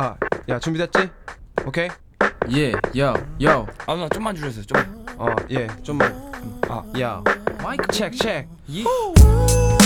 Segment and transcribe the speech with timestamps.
[0.00, 0.16] 아,
[0.48, 1.10] 야 준비됐지?
[1.66, 1.90] 오케이.
[2.52, 3.66] 예, 요, 요.
[3.86, 6.32] 아 누나 좀만 줄여주세요 좀 어, 예, 좀만.
[6.70, 7.22] 아, 야,
[7.62, 8.48] 마이크 체크, 체크.
[8.70, 9.79] 예.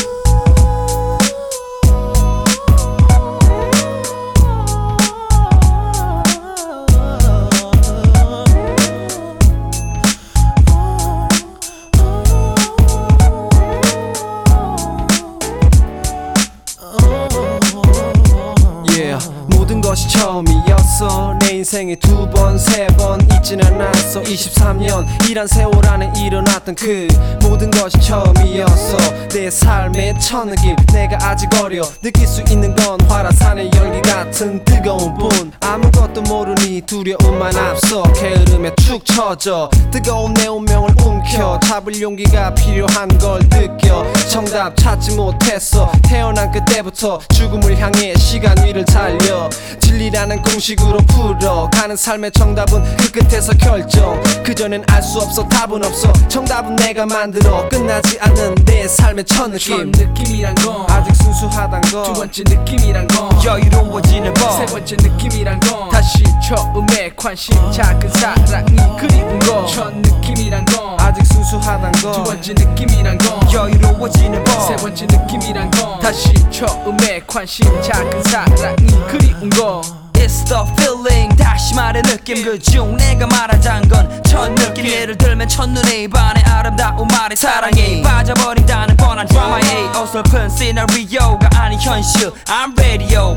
[21.75, 24.23] 인생에 두 번, 세 번 있진 않았어.
[24.23, 27.09] 23년 이란 세월 안에 일어났던 그
[27.43, 28.97] 모든 것이 처음이었어.
[29.31, 31.83] 내 삶의 첫 느낌 내가 아직 어려.
[32.01, 35.51] 느낄 수 있는 건 화라산의 열기 같은 뜨거운 분.
[35.59, 39.69] 아무것도 모르니 두려움만 앞서 게으름에 축 처져.
[39.91, 44.05] 뜨거운 내 운명을 움켜 잡을 용기가 필요한 걸 느껴.
[44.31, 45.91] 정답 찾지 못했어.
[46.05, 49.51] 태어난 그때부터 죽음을 향해 시간 위를 달려.
[49.81, 54.21] 진리라는 공식으로 풀어 가는 삶의 정답은 그 끝에서 결정.
[54.43, 56.11] 그전엔 알 수 없어 답은 없어.
[56.29, 57.69] 정답은 내가 만들어.
[57.69, 59.91] 끝나지 않는 내 삶의 첫첫 느낌.
[59.93, 67.11] 느낌이란 건 아직 순수하단 두거 번째 느낌이란 건 여유로워지는 세법 번째 느낌이란 건 다시 처음에
[67.17, 74.77] 관심 작은 사랑이 그리운 거첫 느낌이란 건 아직 순수하단 두거 번째 느낌이란 건 여유로워지는 법세
[74.77, 79.83] 번째 느낌이란 건 다시 처음에 관심 작은 사랑이 그리운 거
[80.24, 86.08] It's the feeling 다시 말해 느낌 그중 내가 말하잔 건 첫 느낌 예를 들면 첫눈에
[86.08, 93.36] 반해 아름다운 말에 사랑해 빠져버린다는 뻔한 드라마에 어설픈 시나리오가 아닌 현실 I'm radio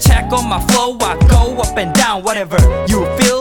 [0.00, 2.56] Check on my flow I go up and down whatever
[2.88, 3.40] you feel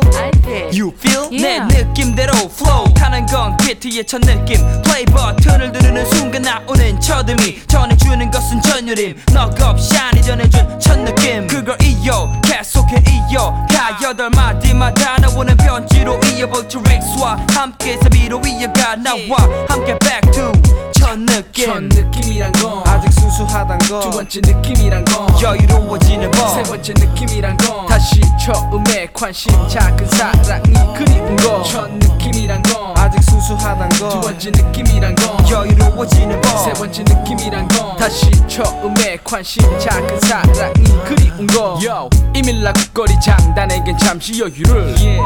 [0.72, 1.28] You feel?
[1.30, 1.66] Yeah.
[1.68, 2.92] 내 느낌대로 flow.
[2.94, 4.56] 타는 건 퀴트의 첫 느낌.
[4.82, 7.66] 플레이 버튼을 누르는 순간 나오는 첫음이.
[7.66, 9.16] 전해주는 것은 전율임.
[9.32, 11.46] 너겁 샤니 전해준 첫 느낌.
[11.46, 13.66] 그걸 이어 계속해 이어.
[13.70, 19.36] 가 여덟 마디마다 나오는 편지로 이어볼 트랙스와 함께 사비로 이어가 나와
[19.68, 20.52] 함께 back to
[20.92, 21.88] 첫첫 느낌.
[21.88, 29.08] 느낌이란 건 아직 순수하단 두거 번째 느낌이란 건 여유로워지는 세법 번째 느낌이란 건 다시 처음에
[29.12, 36.42] 관심 작은 사 랑이 그리운 거첫 느낌이란 건 아직 순수하단 두거 번째 느낌이란 건 여유로워지는
[36.42, 41.78] 세법 번째 느낌이란 건 다시 처음에 관심 작은 사랑이 그리운 거.
[41.82, 44.94] Yo, 이밀라 국거리 장단에겐 잠시 여유를.
[44.98, 45.24] Yeah.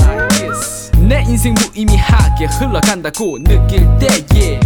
[0.00, 0.90] like this.
[0.96, 4.60] 내 인생 무의미하게 흘러간다고 느낄 때에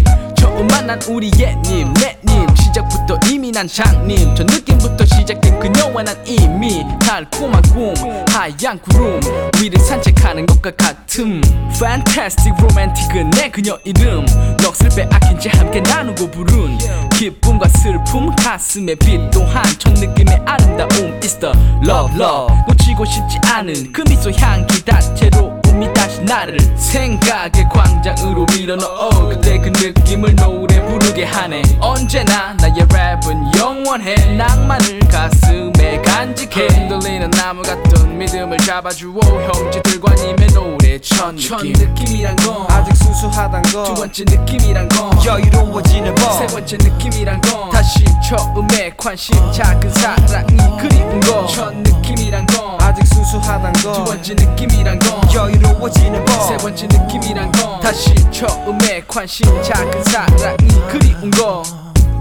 [0.59, 2.53] 처음 만난 우리의 님, 내님.
[2.57, 4.35] 시작부터 이미 난 장님.
[4.35, 6.85] 저 느낌부터 시작된 그녀와 난 이미.
[6.99, 7.95] 달콤한 꿈
[8.29, 9.21] 하얀 구름.
[9.61, 11.41] 위를 산책하는 것과 같음.
[11.77, 14.27] Fantastic romantic은 내 그녀 이름.
[14.57, 16.77] 넋을 빼앗긴 채 함께 나누고 부른
[17.19, 21.53] 기쁨과 슬픔 가슴에 빛 또한 첫 느낌의 아름다움 It's the
[21.85, 22.55] love love.
[22.69, 29.31] 놓치고 싶지 않은 그 미소 향기 다채로움이 다시 나를 생각의 광장으로 밀어넣어.
[29.31, 31.63] 그때 그 느낌을 노래 부르게 하네.
[31.81, 34.15] 언제나 나의 랩은 영원해.
[34.37, 36.67] 낭만을 가슴 에 간직해.
[36.67, 41.73] 흔들리는 나무 같은 믿음을 잡아주오 형제들과 님의 노래 첫 느낌.
[41.73, 48.93] 느낌이란 건 아직 순수하단 거두 번째 느낌이란 건 여유로워지는 세법 번째 느낌이란 건 다시 처음에
[48.99, 56.59] 관심 작은 사랑이 그리운 거첫 느낌이란 건 아직 순수하단 두거 번째 느낌이란 건 여유로워지는 세법
[56.59, 61.63] 번째 느낌이란 건 다시 처음에 관심 작은 사랑이 그리운 거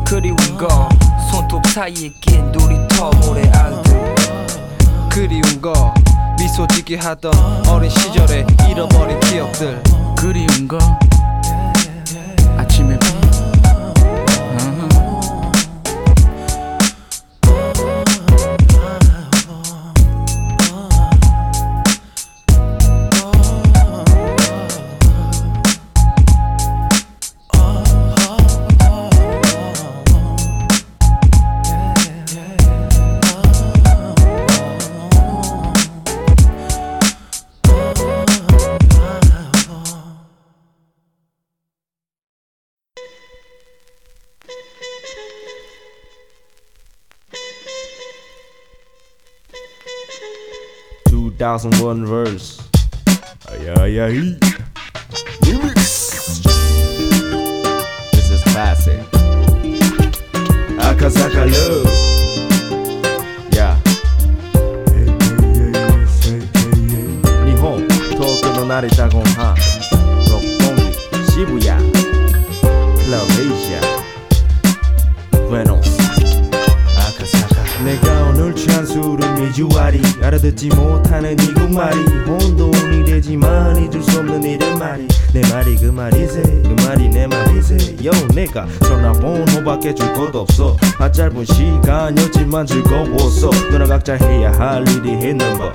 [0.08, 0.88] 그리운 거.
[1.30, 4.16] 손톱 사이에 낀 놀이터 모래알들
[5.12, 5.94] 그리운 거.
[6.40, 7.34] 미소 지게 하던
[7.68, 9.84] 어린 시절에 잃어버린 기억들.
[10.18, 10.78] 그리운 거.
[12.58, 13.27] 아침에 비
[51.47, 52.59] Two thousand one verse.
[53.47, 54.35] Ay ay ay.
[55.47, 56.43] Remix.
[58.11, 58.99] This is classic.
[60.83, 61.87] Akasaka love.
[63.55, 63.79] Yeah.
[67.47, 67.87] 日本、
[68.19, 69.57] 東京の成田ゴンハン、
[70.27, 71.79] 六本木、渋谷、ラ
[73.31, 73.81] ベイジャ、
[75.49, 75.86] Buenos、赤坂、願
[79.38, 81.98] 메주알이 알아듣지 못하는 이국말이
[82.28, 87.78] 혼돈이 되지만 잊을 수 없는 이런 말이 내 말이 그 말이세 그 말이 내 말이세.
[88.06, 90.76] 요 내가 전화번호밖에 줄 것도 없어.
[91.00, 93.50] 아 짧은 시간이었지만 즐거웠어.
[93.72, 95.74] 너나 각자 해야 할 일이 있는 법.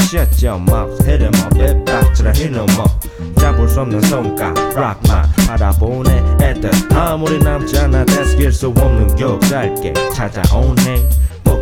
[0.00, 2.90] Shut your mouth, hit him up, 랩 닥치라 hit him up
[3.38, 6.70] 잡을 수 없는 손가락만 바라보네 애들.
[6.94, 9.40] 아무리 남자나 대스길 수 없는 격.
[9.42, 11.08] 짧게 찾아온 해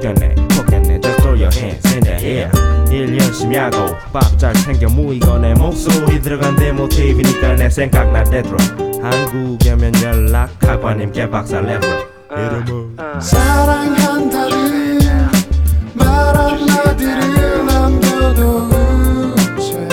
[0.02, 2.50] 포켓네 포켓네 just throw your hands in the air.
[2.90, 8.56] 일 열심히 하고 밥 잘 챙겨 모이고 내 목소리 들어간 데모 테이브니까 내 생각날 때들어
[9.00, 12.00] 한국에면 연락하고 아님께 박살 내버려
[12.36, 14.98] 이름은 사랑한다는
[15.94, 16.06] 말
[16.36, 18.70] 한마디를 남겨도
[19.36, 19.88] 의체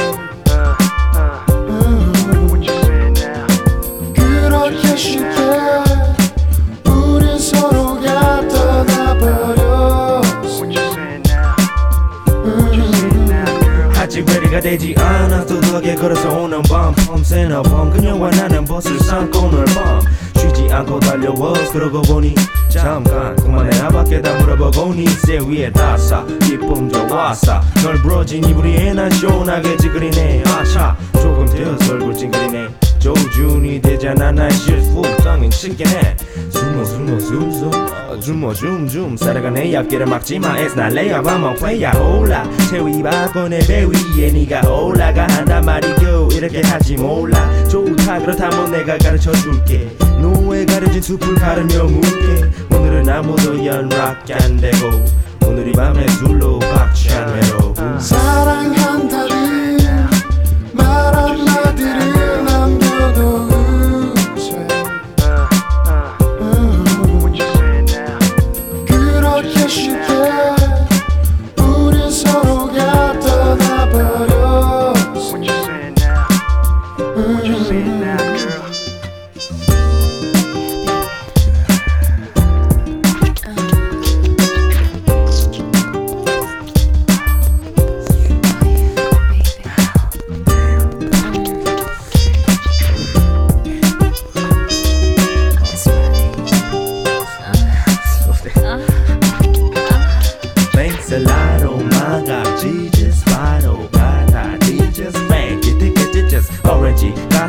[4.16, 5.20] 그렇게 쉽
[14.50, 16.94] ready가 되지 않아도 덕에 걸어서 오는 밤.
[16.96, 20.02] 밤새나 밤 그녀와 나는 버스를 삼고 오늘 밤.
[20.36, 22.34] 쉬지 않고 달려와 그러고 보니
[22.70, 27.62] 잠깐 그만해 나밖에 다 물어보고니 새 위에 다싸 기쁨 좋았어.
[27.84, 30.44] 널 부러진 이불이 난 시원하게 찌그리네.
[30.46, 32.68] 아차 조금 되어서 얼굴 찡그리네
[33.00, 34.32] 조준이 되잖아.
[34.32, 36.18] 나의 실수 땅인 치겠네
[36.50, 37.72] 숨어 숨어 숨숨.
[38.10, 39.16] 어, 줌어 줌줌.
[39.18, 40.56] 살아가 내 앞길을 막지마.
[40.58, 41.98] It's not layup I'm a player.
[41.98, 42.44] 올라.
[42.70, 45.28] 체위 바꿔내 배 위에 네가 올라가.
[45.30, 47.50] 한단 말이고 이렇게 하지 몰라.
[47.68, 48.20] 좋다.
[48.20, 49.90] 그렇다면 내가 가르쳐줄게.
[50.20, 52.76] 노에 가려진 숲을 가르며 묻게.
[52.76, 55.06] 오늘은 아무도 연락이 안 되고.
[55.46, 59.19] 오늘 이 밤에 술로 박찬 외로움 사랑한다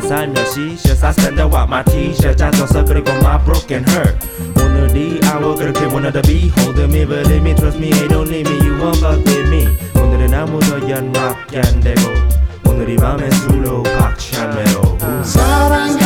[0.00, 4.16] 살며시 just I spend out my t-shirt 짰어서 그리고 my broken heart.
[4.56, 8.66] 오늘이 hour 그렇게 wanna be holding me, believe me, trust me, ain't don't leave me,
[8.66, 9.68] you won't fuck with me.
[9.94, 12.00] 오늘은 아무도 연락이 안 되고
[12.66, 15.24] 오늘 이 밤에 술로 박찬 외로움.
[15.24, 15.98] 사랑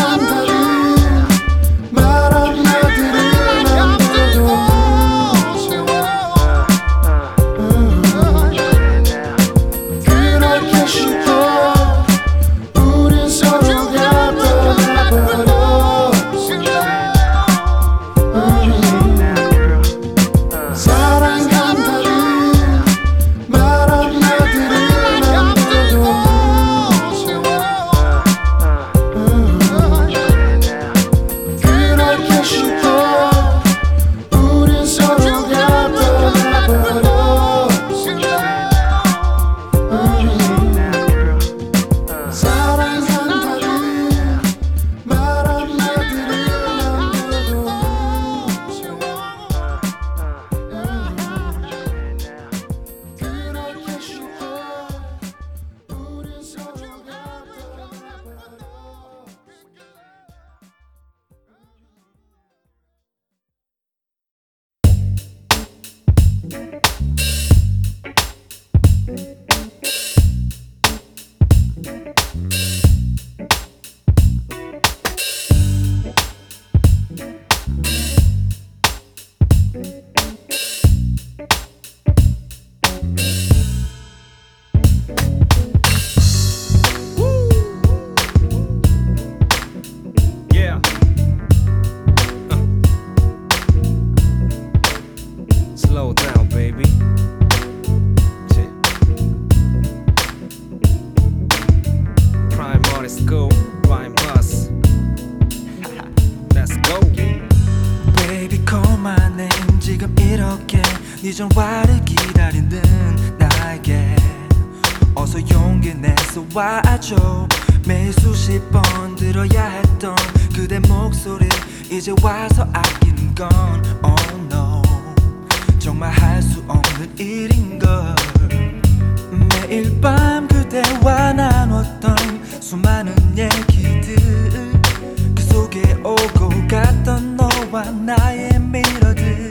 [136.05, 139.49] 오고 갔던 너와 나의 미러들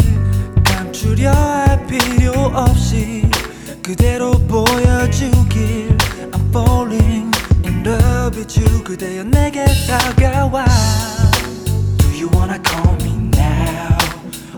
[0.63, 3.29] 감추려 할 필요 없이
[3.83, 5.99] 그대로 보여주길
[6.31, 7.33] I'm falling
[7.65, 10.65] in love with you 그대여 내게 다가와
[11.99, 13.99] Do you wanna call me now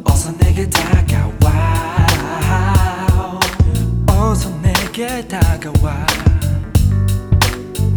[0.04, 2.06] 어서 내게 다가와
[4.06, 6.06] 어서 내게 다가와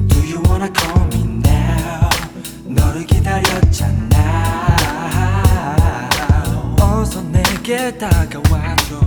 [0.08, 2.10] Do you wanna call me now
[2.66, 3.69] 너를 기다렸
[7.70, 9.00] 내게 다가와줘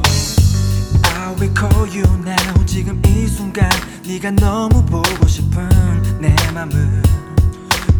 [1.02, 2.64] I will call you now.
[2.64, 3.68] 지금 이 순간
[4.06, 5.68] 네가 너무 보고 싶은
[6.20, 7.02] 내 맘을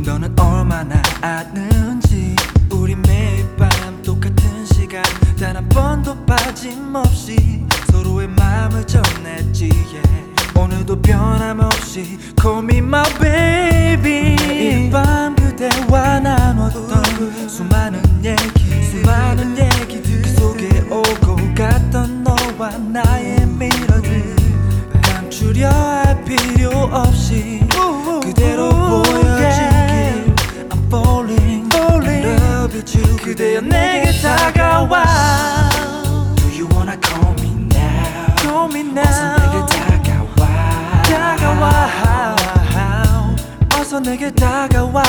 [0.04, 2.36] 너는 얼마나 아는지.
[2.70, 3.68] 우리 매일 밤
[4.04, 5.02] 똑같은 시간
[5.36, 9.68] 단 한 번도 빠짐없이 서로의 마음을 전했지.
[9.68, 10.32] Yeah.
[10.54, 14.36] 오늘도 변함없이 Call me my baby.
[14.36, 19.91] 매일 밤 그대와 나눴던 수많은 얘기 수많은 갔던
[22.62, 24.36] 너와 나의 미러들
[25.02, 27.60] 감추려 할 필요 없이
[28.22, 30.32] 그대로 보여주길
[30.70, 35.02] I'm falling, in love with you 그대여 내게 다가와
[36.36, 39.56] Do you wanna call me now Call me now 어서 내게
[40.06, 41.90] 다가와 다가와
[43.74, 45.02] 어서 내게 다가와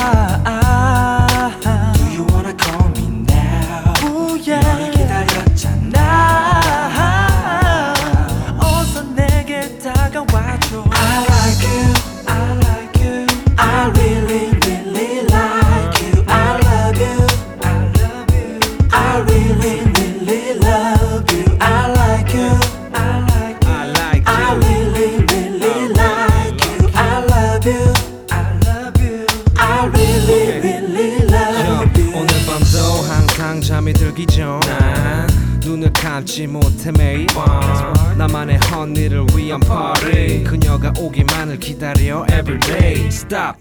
[36.33, 43.55] 감지 못해 매일 밤 나만의 헌니를 위한 party 그녀가 오기만을 기다려 everyday stop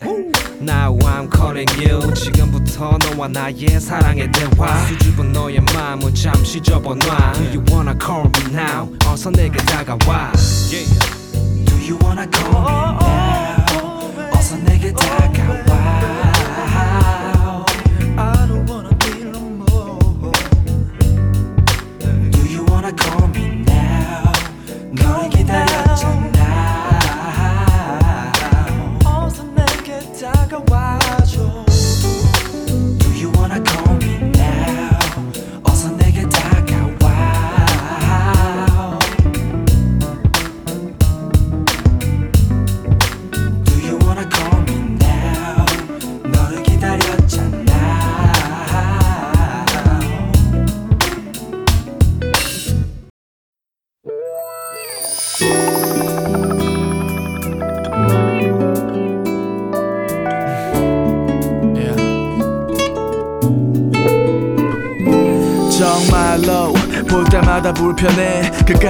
[0.62, 7.44] Now I'm calling you 지금부터 너와 나의 사랑의 대화 수줍은 너의 마음은 잠시 접어놔 Do
[7.44, 10.32] you wanna call me now 어서 내게 다가와
[11.66, 13.21] Do you wanna call me now?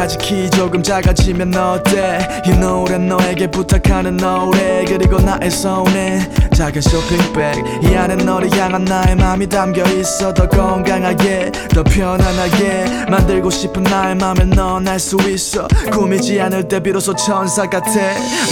[0.02, 2.26] 그까지 키 조금 작아지면 어때?
[2.46, 9.16] 이 노래 너에게 부탁하는 노래 그리고 나의 손에 작은 쇼핑백 이 안에 너를 향한 나의
[9.16, 10.32] 맘이 담겨 있어.
[10.34, 15.66] 더 건강하게 더 편안하게 만들고 싶은 나의 맘을 넌알수 있어.
[15.92, 17.90] 꾸미지 않을 때 비로소 천사 같아.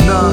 [0.06, 0.32] 넌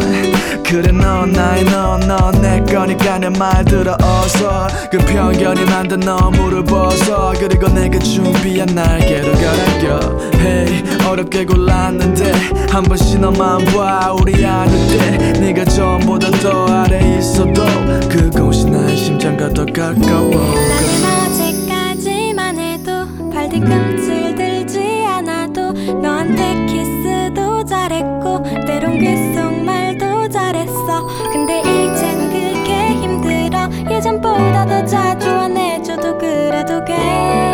[0.64, 4.68] 그래 넌 나의 넌넌내 거니까 내 말 들어 어서.
[4.92, 7.34] 그 편견이 만든 너무를 벗어.
[7.40, 10.00] 그리고 내가 준비한 날개로 갈아껴.
[10.36, 12.32] Hey 어렵게 골랐는데
[12.70, 14.14] 한 번씩 너만 봐.
[14.20, 17.66] 우리 아는데 네가 전보다 더 아래 있어 도
[18.08, 20.30] 그곳이 나의 심장과 더 가까워.
[20.30, 22.92] 나는 아직까지만 해도
[23.34, 31.08] 발 뒤꿈칠 들지 않아도 너한테 키스도 잘했고 때론 귓속말도 잘했어.
[31.32, 33.68] 근데 이젠 그게 힘들어.
[33.90, 37.47] 예전보다 더 자주 안 해줘도 그래도 괜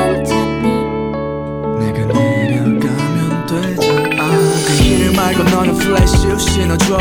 [5.33, 6.97] 말고 너는 flats 신어줘.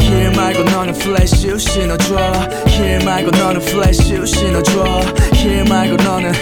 [0.00, 2.32] 힐 말고 너는 flats 신어줘.
[2.68, 5.00] 힐 말고 너는 flats 신어줘.
[5.34, 6.32] 힐 말고 너는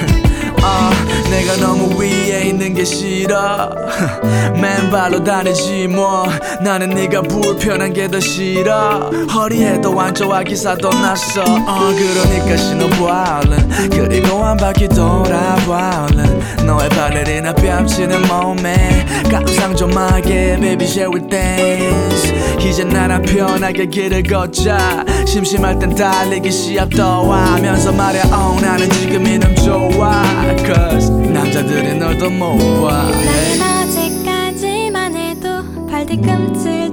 [0.63, 0.91] 아
[1.31, 3.71] 내가 너무 위에 있는 게 싫어.
[4.61, 6.27] 맨발로 다니지 뭐.
[6.63, 9.11] 나는 네가 불편한 게 더 싫어.
[9.35, 11.43] 허리에도 안 좋아 기사도 났어.
[11.43, 19.97] 어 그러니까 신어봐 얼른 그리고 한 바퀴 더 얼른 너의 발레리나 뺨치는 몸매 감상 좀
[19.97, 22.33] 하게 baby shall we dance.
[22.61, 25.05] 이제 나랑 편하게 길을 걷자.
[25.27, 30.23] 심심할 땐 달리기 시합 떠하면서 말해 oh 나는 지금이 너무 좋아.
[30.59, 35.49] Cause 남자들이 널더 못봐 나는 어제까지만 해도
[35.91, 36.84] 발 뒤꿈칠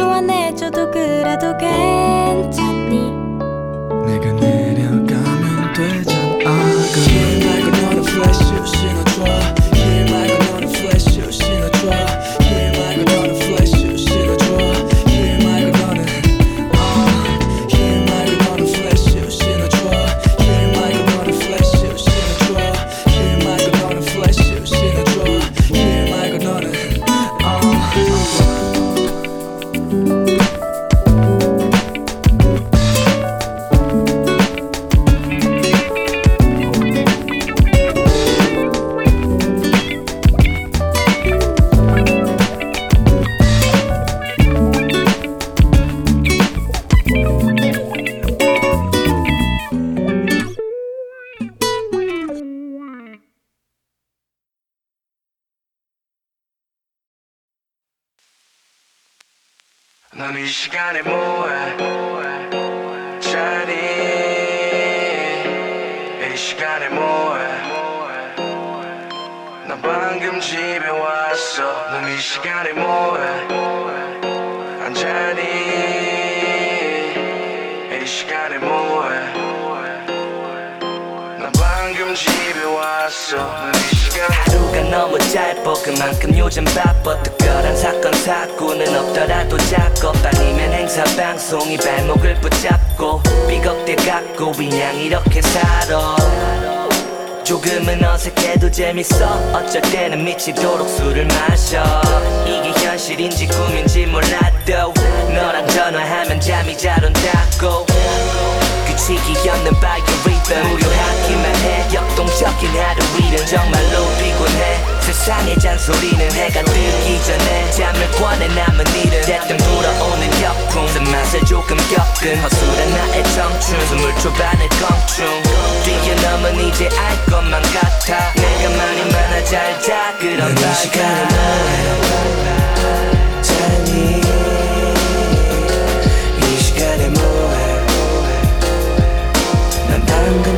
[0.00, 2.19] 더 자주 안해줘도 그래도 괜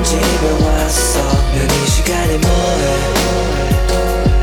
[0.02, 1.20] 방금 집에 왔어.
[1.22, 2.84] 넌이 시간에 뭐해?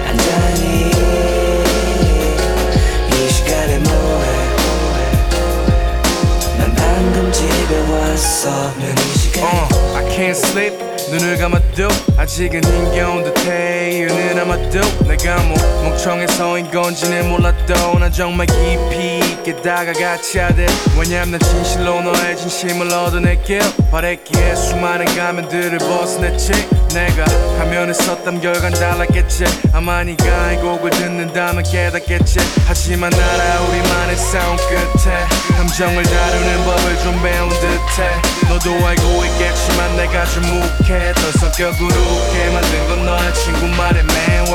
[0.07, 0.91] 안 자니.
[3.11, 4.27] 이 시간에 뭐해?
[6.57, 8.71] 난 방금 집에 왔어.
[8.77, 9.67] 넌이 시간에 uh,
[9.97, 17.97] I can't sleep 눈을 감아도 아직은 힘겨운 듯해 이유는 아마도 내가 뭐 멍청해서인 건지는 몰라도
[17.97, 20.65] 난 정말 깊이 있게 다가가지 않아
[20.99, 23.59] 왜냐면 난 진실로 너의 진심을 얻어낼게.
[23.91, 26.51] 바랬기에 수많은 가면들을 벗어냈지.
[26.93, 27.23] 내가
[27.59, 29.45] 화면에 썼던 결과는 달랐겠지.
[29.73, 32.39] 아마 네가 이 곡을 듣는다면 깨닫겠지.
[32.67, 35.25] 하지만 알아 우리만의 싸움 끝에
[35.57, 38.49] 감정을 다루는 법을 좀 배운 듯해.
[38.49, 40.63] 너도 알고 있겠지만 내가 좀묵
[40.99, 43.99] 했던 성격으로 웃게 만든 건 너의 친구 말에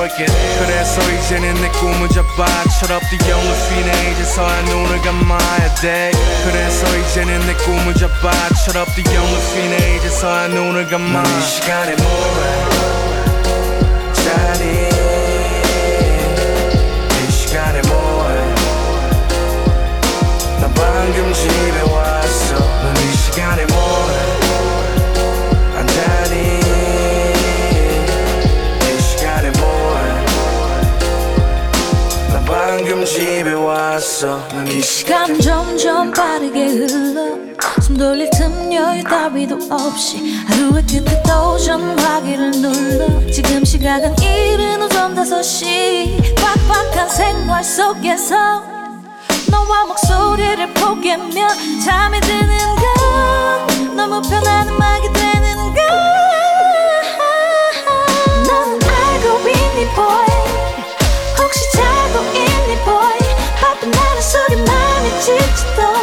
[0.04, 2.46] it 그래서 이제는 내 꿈을 잡아
[2.80, 6.11] 철없디 영을 휘네 이제서야 눈을 감아야 돼.
[6.44, 8.30] 그래서 이제는 내 꿈을 잡아
[8.64, 11.22] 철없디 영을 휘네 이제서야 눈을 감아.
[11.22, 12.64] 이 시간에 뭐해?
[14.12, 14.88] 자니
[17.26, 18.54] 이 시간에 뭐해?
[20.61, 21.93] 난 방금 집에
[33.14, 34.38] 집에 왔어.
[34.53, 37.37] 넌이 시간 점점 빠르게 흘러
[37.81, 45.14] 숨 돌릴 틈 여유 따위도 없이 하루의 끝에 또 전화기를 눌러 지금 시각은 이른 오전
[45.14, 48.35] 5시 빡빡한 생활 속에서
[49.48, 51.48] 너와 목소리를 포개며
[51.85, 55.74] 잠이 드는 건 너무 편한 음악이 되는 건
[58.44, 60.34] 넌 알고 있니 boy
[65.55, 65.93] 마음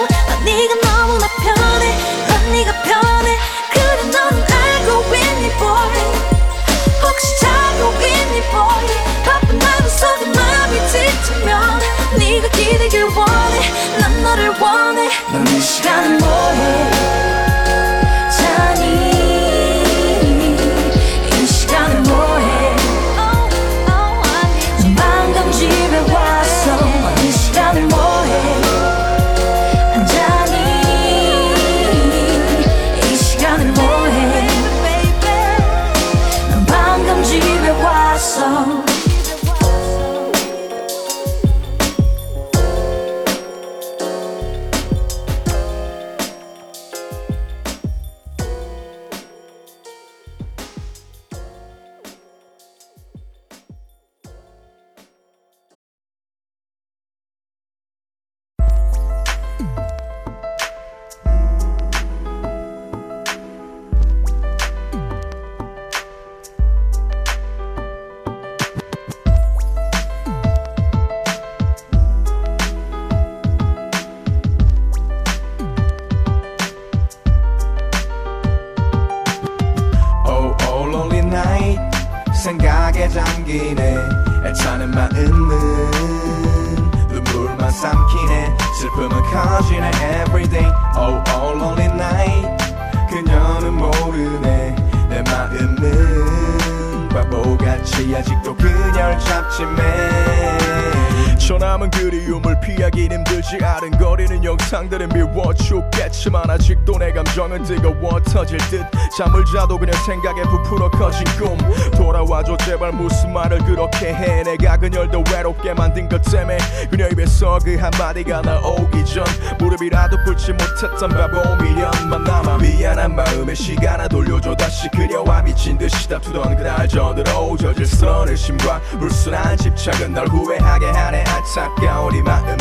[109.21, 111.55] 잠을 자도 그냥 생각에 부풀어 커진 꿈.
[111.91, 114.41] 돌아와줘 제발 무슨 말을 그렇게 해.
[114.41, 116.57] 내가 그녀를 더 외롭게 만든 것 때문에
[116.89, 119.23] 그녀 입에서 그 한마디가 나오기 전
[119.59, 122.57] 무릎이라도 꿇지 못했던 바보 미련만 남아.
[122.57, 124.55] 미안한 마음에 시간아 돌려줘.
[124.55, 131.23] 다시 그녀와 미친 듯이 다투던 그날 저들어 저질 서늘심과 불순한 집착은 널 후회하게 하네.
[131.27, 132.57] 안타까운 이 마음은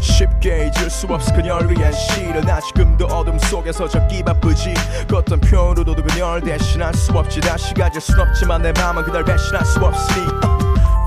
[0.00, 2.70] 쉽게 잊을 수 없어 그녀를 위한 시를 나지
[3.04, 4.74] 금도 어둠 속에서 적기 바쁘지.
[5.08, 7.40] 그 어떤 표현으로도 그녀를 대신할 수 없지.
[7.40, 10.26] 다시 가질 순 없지만 내 맘은 그날 배신할 수 없으니.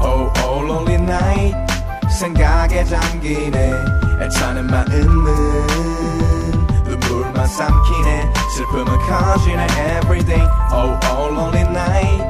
[0.01, 1.55] Oh oh lonely night.
[2.09, 3.73] 생각에 잠기네.
[4.21, 5.25] 애타는 마음은
[6.85, 8.33] 눈물만 삼키네.
[8.55, 9.67] 슬픔은 커지네
[10.01, 12.23] everyday Oh oh lonely night.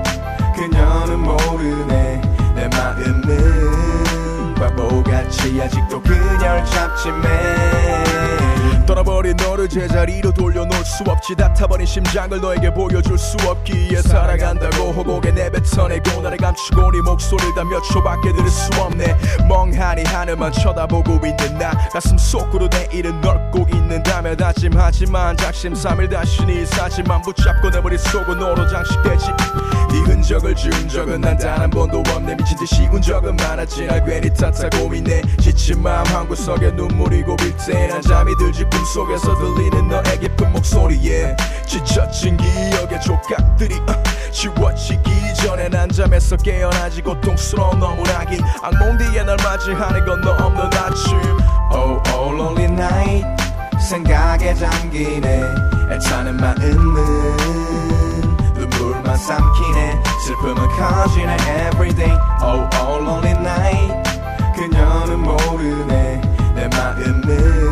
[0.55, 2.21] 그녀는 모르네.
[2.55, 8.46] 내 마음은 바보같이 아직도 그녀를 잡지 매
[8.87, 11.35] 떠나버린 너를 제자리로 돌려놓을 수 없지.
[11.35, 18.31] 닥타버린 심장을 너에게 보여줄 수 없기에 살아간다고 호곡에 내뱉어내고 나를 감추고 네 목소리를 다몇 초밖에
[18.33, 19.15] 들을 수 없네.
[19.47, 21.71] 멍하니 하늘만 쳐다보고 있는 나.
[21.91, 29.25] 가슴 속으로 내일은 널꼭 잊는다며 다짐하지만 작심삼일 다시 네 사진만 붙잡고 내 머릿속은 너로 장식되지.
[29.89, 32.35] 네 흔적을 지운 적은 난 단 한 번도 없네.
[32.35, 37.55] 미친 듯이 운 적은 많았지 날 괜히 탓하고 고민해 지친 마음 한 구석에 눈물이 고빌
[37.57, 41.35] 때난 잠이 들지 꿈속에서 들리는 너의 깊은 목소리에
[41.65, 49.35] 지쳐진 기억의 조각들이 어, 지워지기 전에 난 잠에서 깨어나지 고통스러운 너무나 긴 악몽 뒤에 날
[49.43, 51.17] 맞이하는 건 너 없는 아침.
[51.71, 53.25] Oh oh lonely night.
[53.89, 55.41] 생각에 잠기네.
[55.91, 56.95] 애타는 마음은
[58.55, 60.03] 눈물만 삼키네.
[60.25, 61.37] 슬픔은 커지네
[61.71, 63.93] everyday Oh oh lonely night.
[64.55, 66.21] 그녀는 모르네.
[66.55, 67.66] 내 마음은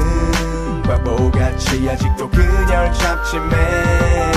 [0.96, 4.32] 바보같이 아직도 그녀를 잡지 매.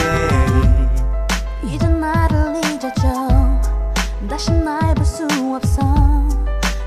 [1.62, 3.08] 이제 나를 잊어줘.
[4.28, 5.82] 다시 날 볼 수 없어.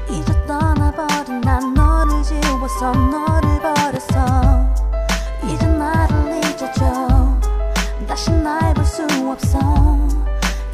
[0.09, 4.65] 이제 떠나버린 난 너를 지워서 너를 버렸어.
[5.47, 7.37] 이제 나를 잊어줘.
[8.07, 9.59] 다시 날 볼 수 없어.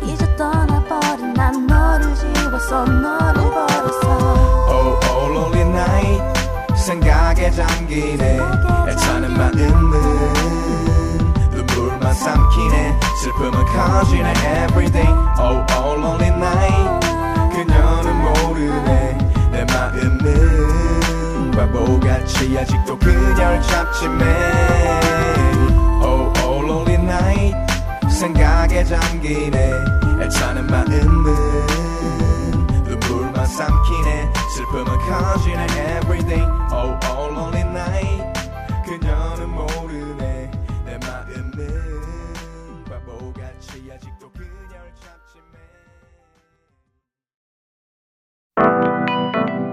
[0.03, 4.07] 이제 떠나버린 난 너를 지워서 너를 버렸어.
[4.69, 6.23] Oh oh lonely night.
[6.75, 8.38] 생각에 잠기네
[9.38, 9.91] 마음은
[11.52, 14.34] 눈물만 삼키네 슬픔은 커지네
[14.65, 17.08] everyday Oh oh lonely night.
[17.54, 19.17] 그녀는 모르네
[19.52, 24.26] 내 마음은 바보같이 아직도 그녀를 잡지 매.
[26.02, 26.34] Oh
[28.10, 29.71] 생각에 잠기네
[30.21, 31.36] 애타는 마음은
[32.86, 35.65] 눈물만 삼키네 슬픔은 커지네
[36.02, 38.37] everyday Oh oh lonely night
[38.87, 40.51] 그녀는 모르네
[40.85, 45.59] 내 마음은 바보같이 아직도 그녀를 잡지 매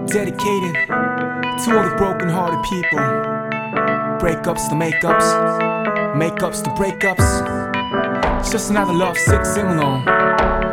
[0.08, 0.76] Dedicated
[1.64, 3.00] to all the broken hearted people.
[4.20, 5.28] Breakups to makeups,
[6.16, 7.28] makeups to breakups.
[8.40, 10.04] It's just another love sick sing along.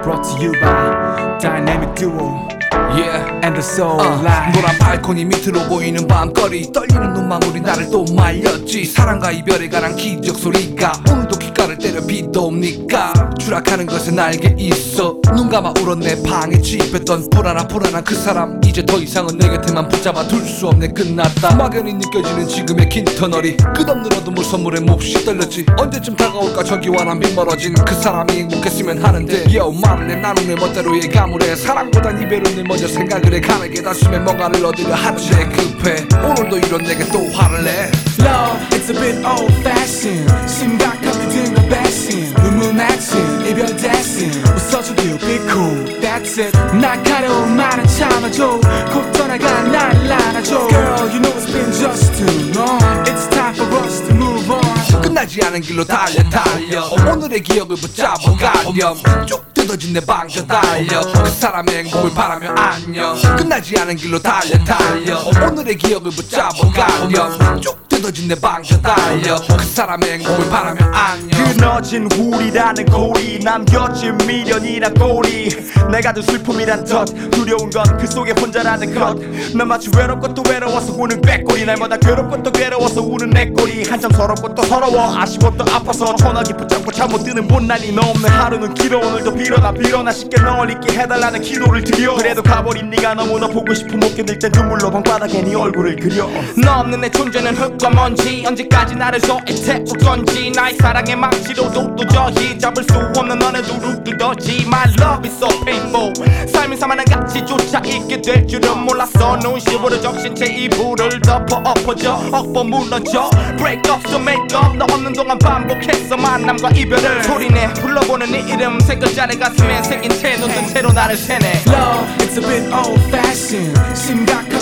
[0.03, 2.49] Brought to you by Dynamic Duo
[2.96, 3.40] Yeah.
[3.44, 4.52] And the Soul 어, Live.
[4.54, 6.72] 노란 발코니 밑으로 보이는 밤거리.
[6.72, 8.86] 떨리는 눈망울이 나를 또 말렸지.
[8.86, 10.92] 사랑과 이별에 관한 기적 소리가.
[11.10, 11.40] 오늘도
[11.82, 13.12] 때려 비도 옵니까?
[13.40, 15.18] 추락하는 것에 날개 있어.
[15.36, 16.22] 눈 감아 울었네.
[16.24, 18.62] 방에 집했던 불안한 불안한 그 사람.
[18.66, 20.90] 이제 더 이상은 내 곁에만 붙잡아 둘 수 없네.
[20.90, 21.56] 끝났다.
[21.56, 25.66] 막연히 느껴지는 지금의 긴 터널이 끝없는 어둠을 선물에 몹시 떨렸지.
[25.78, 26.64] 언제쯤 다가올까?
[26.64, 29.46] 저기와 난 빗 멀어진 그 사람이 행복했으면 하는데.
[29.56, 33.42] 여 말을 내 나눈의 멋대로의 가물에 사랑보단 이별은 늘 먼저 생각을 해.
[33.42, 35.50] 가늘게 단숨에 뭔가를 얻으려 하는데.
[35.50, 35.96] 급해.
[36.28, 37.92] 오늘도 이런 내게 또 화를 내
[38.24, 40.30] Love, it's a bit old fashioned.
[40.48, 42.34] 심각하게 든거 배신.
[42.36, 44.32] 눈물 맺힌 이별 대신.
[44.56, 45.86] 웃어주길 be cool.
[46.02, 46.58] That's it.
[46.78, 48.60] 날카로운 말은 참아줘.
[48.94, 50.68] 곧 떠나간 날 안아줘.
[50.70, 52.80] Girl, you know it's been just too long.
[53.06, 54.62] It's time for us to move on.
[55.02, 61.30] 끝나지 않은 길로 달려 달려 오늘의 기억을 붙잡아 가렴 쭉 뜯어진 내 방전 달려 그
[61.30, 68.28] 사람의 행복을 바라며 안녕 끝나지 않은 길로 달려 달려 오늘의 기억을 붙잡아 가렴 쭉 뜯어진
[68.28, 69.36] 내 방자 달려.
[69.48, 71.30] 그 사람의 행복을 바라며 안녕.
[71.52, 75.50] 끊어진 훌이라는 고리 남겨진 미련이란 꼬리
[75.92, 77.06] 내가 든 슬픔이란 덫.
[77.30, 81.64] 두려운 건 그 속에 혼자라는 것난 마치 외롭고 또 외로워서 우는 꾀꼬리.
[81.66, 85.16] 날마다 괴롭고 또 괴로워서 우는 내 꼬리 한참 서럽고 또 서러워.
[85.16, 88.98] 아쉬워 또 아파서 전화기 붙잡고 잠 못 드는 못난이 너 없는 하루는 길어.
[89.00, 92.16] 오늘도 빌어나 빌어나 쉽게 널 잊게 해달라는 기도를 드려.
[92.16, 96.28] 그래도 가버린 네가 너무나 보고 싶어 못 견딜 땐 눈물로 방바닥에 네 얼굴을 그려.
[96.64, 100.52] 너 없는 내 존재는 흙과 먼지 언제까지 나를 소액태울 건지.
[100.56, 104.66] 나의 사랑의 망치로도 도저히 잡을 수 없는 너네 두루 두더지.
[104.68, 106.14] My love is so painful.
[106.48, 109.38] 삶이 사만한 가치조차 있게 될 줄은 몰랐어.
[109.38, 113.30] 눈시울로 적신 채 이불을 덮어 엎어져 엎어 무너져.
[113.58, 114.78] Break up so make up.
[114.78, 117.74] 너 없는 동안 반복했어 만남과 이별을 소리내.
[117.74, 122.42] 불러보는 네 이름 세 글자를 가슴에 새긴 채 놓던 채로 나를 세네 Love, it's a
[122.42, 124.60] bit old fashioned 심각한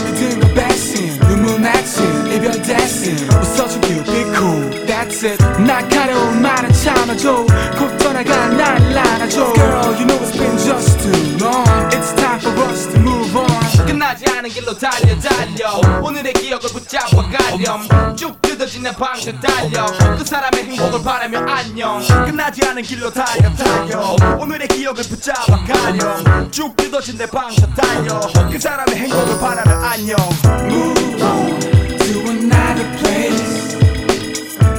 [1.48, 6.72] 믿은 거 배신 눈물 맺힌 이별 대신 웃어준 you be cool That's it 날카로운 말은
[6.72, 7.46] 참아줘
[7.78, 12.54] 곧 떠나간 날 안아줘 Girl, you know it's been just too long It's time for
[12.70, 13.47] us to move on
[13.85, 15.99] 끝나지 않은 길로 달려 달려.
[16.01, 18.15] 오늘의 기억을 붙잡아 가렴.
[18.15, 19.85] 쭉 뜯어진 내 방을 달려.
[20.17, 22.01] 그 사람의 행복을 바라며 안녕.
[22.25, 24.15] 끝나지 않은 길로 달려 달려.
[24.39, 26.51] 오늘의 기억을 붙잡아 가렴.
[26.51, 28.19] 쭉 뜯어진 내 방사 달려.
[28.51, 30.17] 그 사람의 행복을 바라며 안녕.
[30.65, 33.77] Move on to another place.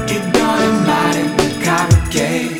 [0.08, 2.59] 이별의 말은 가볍게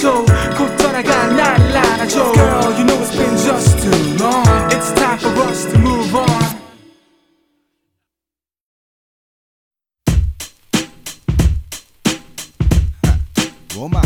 [0.00, 0.24] 참아줘.
[0.56, 2.32] 곧 떠나간 날 안아줘.
[2.32, 4.44] Girl, you know it's been just too long.
[4.72, 6.26] It's time for us to move on.
[13.74, 14.02] 로만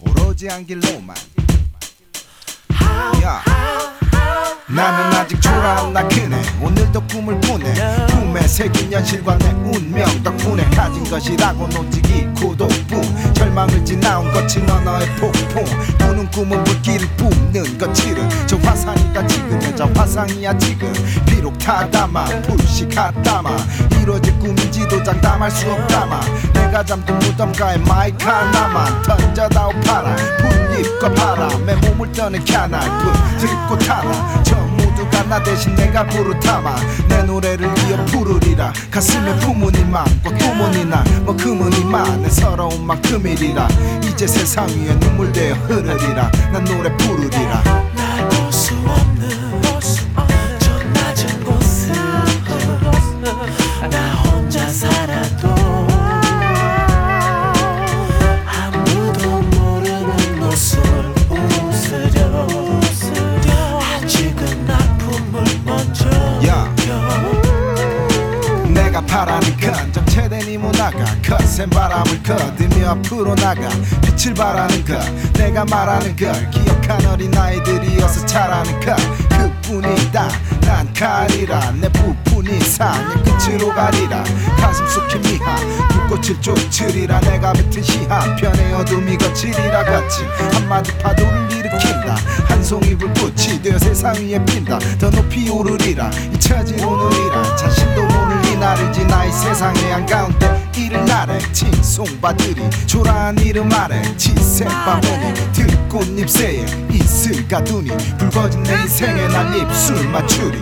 [0.00, 1.16] 오로지 안길로만
[3.22, 3.42] 야
[4.68, 6.40] 나는 아직 초라한 나 그네.
[6.60, 7.74] 오늘도 꿈을 꾸네.
[8.06, 12.81] 꿈에 새긴 현실과 내 운명 덕분에 가진 것이라고 노직이 고독뿐
[13.52, 15.64] 절망을 지나온 거친 언어의 폭풍.
[15.98, 20.92] 꾸는 꿈은 물기를 뿜는 거칠은 저 화산이다 지금의 저 화상이야 지금.
[21.26, 23.50] 비록 타다마 불식하다마.
[24.00, 26.20] 이루어질 꿈인지도 장담할 수 없다마.
[26.54, 34.42] 내가 잠든 무덤가에 마이크 하나만 던져다오 파라 풀잎과 바람에 몸을 떠는 캐날뿐 들고 타라
[35.28, 36.76] 나 대신 내가 부르타마.
[37.08, 38.72] 내 노래를 이어 부르리라.
[38.90, 42.22] 가슴에 부모님만 꼭 부모니나 뭐 그무니만.
[42.22, 43.68] 내 서러운 만큼이리라.
[44.02, 46.30] 이제 세상 위에 눈물 되어 흐르리라.
[46.52, 47.62] 난 노래 부르리라.
[48.50, 49.62] 수 없는
[50.58, 51.92] 저 낮은 곳을
[53.90, 54.11] 나
[68.92, 73.66] 내가 바라는 건 정체된 이 문화가 거센 바람을 거두며 앞으로 나가
[74.02, 78.94] 빛을 바라는 것 내가 말하는 걸 기억한 어린아이들이 어서 자라는 것.
[79.30, 80.28] 그뿐이다.
[80.60, 84.22] 난 가리라 내 부푼이 산의 끝으로 가리라.
[84.58, 85.56] 가슴 속에 미하
[85.88, 87.18] 불꽃을 쫓으리라.
[87.20, 92.16] 내가 뱉은 시 한 편의 어둠이 거칠이라 같이 한마디 파도를 일으킨다.
[92.46, 94.78] 한 송이 불꽃이 되어 세상 위에 핀다.
[95.00, 96.10] 더 높이 오르리라.
[96.34, 97.56] 잊혀진 오늘이라.
[97.56, 102.62] 자신도 모를 이 나를 지나 이 세상의 한가운데 이를 나래 칭송받으리.
[102.86, 110.60] 초라한 이름 아래 지새 밤에 들꽃잎 새에 이슬 가두니 붉어진 내 인생에 난 입술 맞추리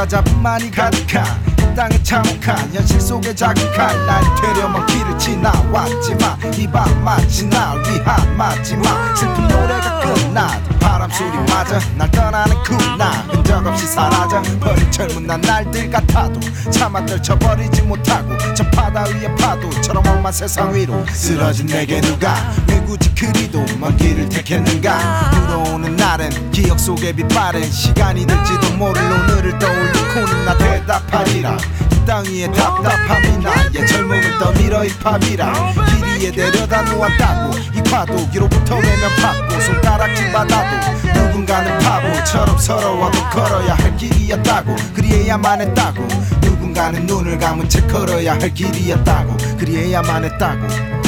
[0.00, 1.24] 어둠과 잡음만이 가득한
[1.58, 9.16] 이 땅의 참혹한 현실 속에 자극한 날 되려면 길을 지나왔지만 이밤 마치 날 위한 마지막
[9.16, 10.48] 슬픈 노래가 끝나
[10.80, 17.82] 바람 소리마저 날 떠나는 그날 흔적 없이 사라져 버린 젊은 난 날들 같아도 차마 떨쳐버리지
[17.82, 23.96] 못하고 저 바다 위의 파도처럼 험한 세상 위로 쓰러진 내게 누가 왜 굳이 그리도 먼
[23.96, 25.30] 길을 택했는가?
[25.30, 31.56] 불어오는 날엔 기억 속에 빛바랜 시간이 될지도 모를 오늘을 떠올리고는 나 대답하리라.
[31.92, 35.72] 이땅 위에 답답함이 나의 젊음을 떠밀어 힙합이라.
[35.72, 43.74] 길 위에 내려다 놓았다고 이 파도 위로부터 외면 받고 손가락질 받아도 누군가는 바보처럼 서러워도 걸어야
[43.74, 46.08] 할 길이었다고 그리해야만 했다고.
[46.40, 50.99] 누군가는 눈을 감은 채 걸어야 할 길이었다고 그리해야만 했다고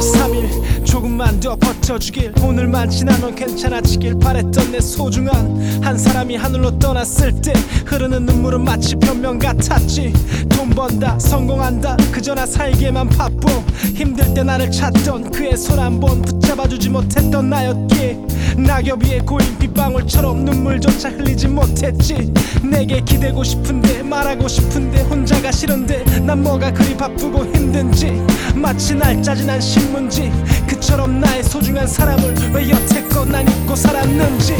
[0.00, 2.34] Just tell 조금만 더 버텨주길.
[2.42, 7.54] 오늘만 지나면 괜찮아지길 바랬던 내 소중한 한 사람이 하늘로 떠났을 때
[7.86, 10.12] 흐르는 눈물은 마치 변명 같았지.
[10.50, 11.96] 돈 번다 성공한다.
[12.12, 13.50] 그저 나 살기에만 바빠.
[13.94, 18.18] 힘들 때 나를 찾던 그의 손 한 번 붙잡아주지 못했던 나였기에
[18.58, 22.30] 낙엽 위에 고인 빗방울처럼 눈물조차 흘리지 못했지.
[22.62, 28.20] 내게 기대고 싶은데 말하고 싶은데 혼자가 싫은데 난 뭐가 그리 바쁘고 힘든지.
[28.54, 30.30] 마치 날 짜증난 신문지
[30.70, 34.54] 그처럼 나의 소중한 사람을 왜 여태껏 난 잊고 살았는지.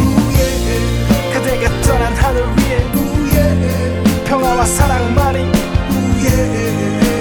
[1.33, 4.25] 그대가 떠난 하늘 위에.
[4.25, 5.53] 평화와 사랑만이.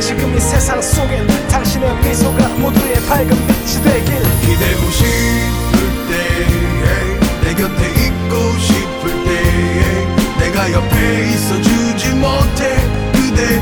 [0.02, 4.24] 지금 이 세상 속엔 당신의 미소가 모두의 밝은 빛이 되길.
[4.42, 5.78] 기대고 싶을
[6.10, 9.30] 때내 곁에 있고 싶을 때
[10.40, 12.76] 내가 옆에 있어주지 못해
[13.14, 13.62] 그대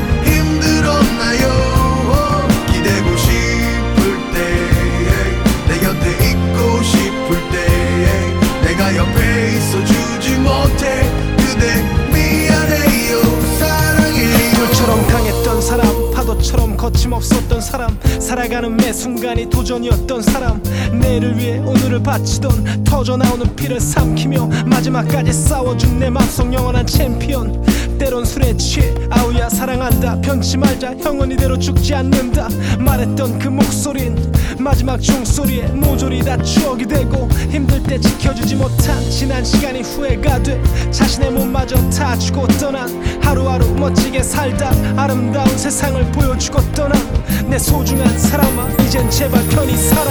[16.38, 20.62] 파도처럼 거침없었던 사람 살아가는 매 순간이 도전이었던 사람.
[21.00, 27.64] 내일을 위해 오늘을 바치던 터져나오는 피를 삼키며 마지막까지 싸워준 내 맘속 영원한 챔피언.
[27.98, 30.20] 때론 술에 취해 아우야 사랑한다.
[30.20, 30.94] 변치 말자.
[30.98, 32.48] 형은 이대로 죽지 않는다.
[32.78, 34.14] 말했던 그 목소린
[34.58, 40.62] 마지막 종소리에 모조리 다 추억이 되고 힘들 때 지켜주지 못한 지난 시간이 후회가 돼.
[40.90, 42.90] 자신의 몸마저 다 주고 떠난
[43.22, 44.70] 하루하루 멋지게 살다
[45.00, 50.10] 아름다운 세상을 보여주고 떠난 내 소중한 사람아 이젠 제발 편히 살아.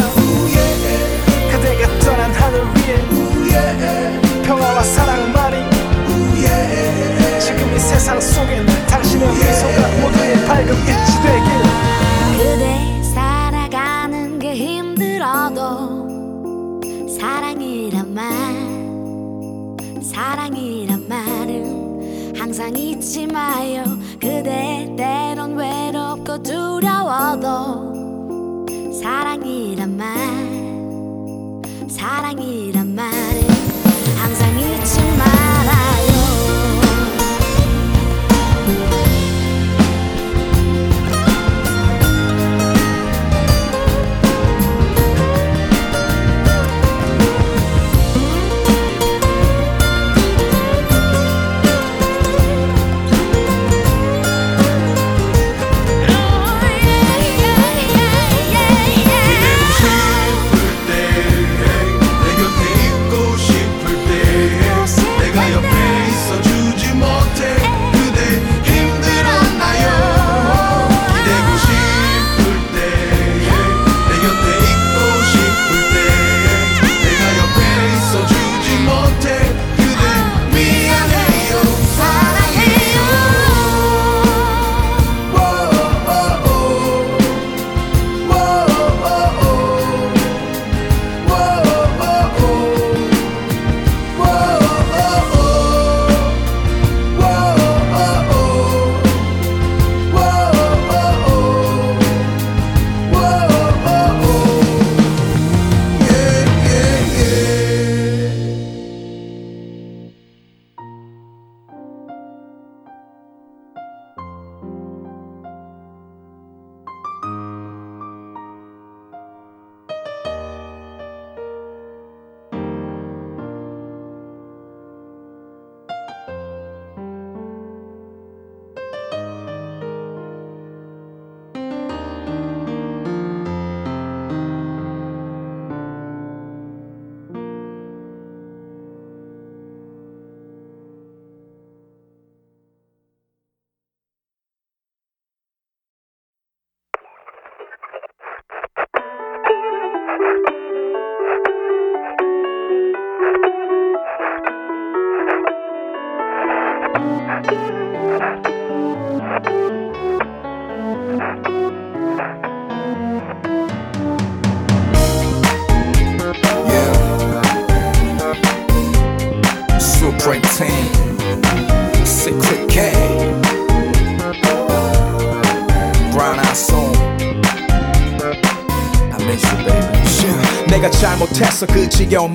[1.51, 2.97] 그대가 떠난 하늘 위에
[4.43, 5.57] 평화와 사랑만이
[7.39, 11.47] 지금 이 세상 속엔 당신의 미소가 모두의 밝은 빛이 되길.
[12.37, 15.59] 그대 살아가는 게 힘들어도
[17.19, 18.23] 사랑이란 말
[20.03, 23.83] 사랑이란 말은 항상 잊지 마요.
[24.19, 25.86] 그대 때론 외롭고
[26.79, 27.95] 두려워도
[29.01, 30.05] 사랑이란 말
[31.89, 33.26] 사랑이란 말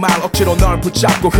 [0.02, 1.30] 말 억지로 널 붙잡고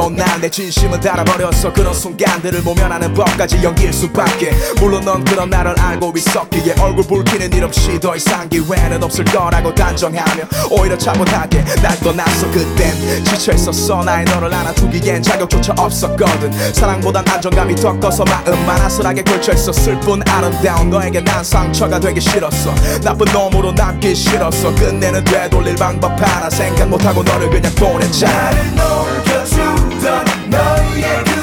[0.00, 1.72] 흐느껴 난내 진심은 달아버렸어.
[1.72, 4.52] 그런 순간들을 모면하는 법까지 연기일 수밖에.
[4.80, 9.74] 물론 넌 그런 나를 알고 있었기에 얼굴 붉히는 일 없이 더 이상 기회는 없을 거라고
[9.74, 12.50] 단정하며 오히려 차분하게 날 떠났어.
[12.50, 14.04] 그땐 지쳐있었어.
[14.04, 16.72] 나의 너를 안아두기엔 자격조차 없었거든.
[16.72, 22.74] 사랑보단 안정감이 더 커서 마음만 아슬하게 걸쳐있었을 뿐 아름다운 너에게 난 상처가 되기 싫었어.
[23.02, 24.74] 나쁜 놈으로 남기 싫었어.
[24.74, 28.50] 끝내는 되돌릴 방법 하나 생각 못하고 너를 그냥 보냈잖아.
[28.50, 31.39] 나를 녹여주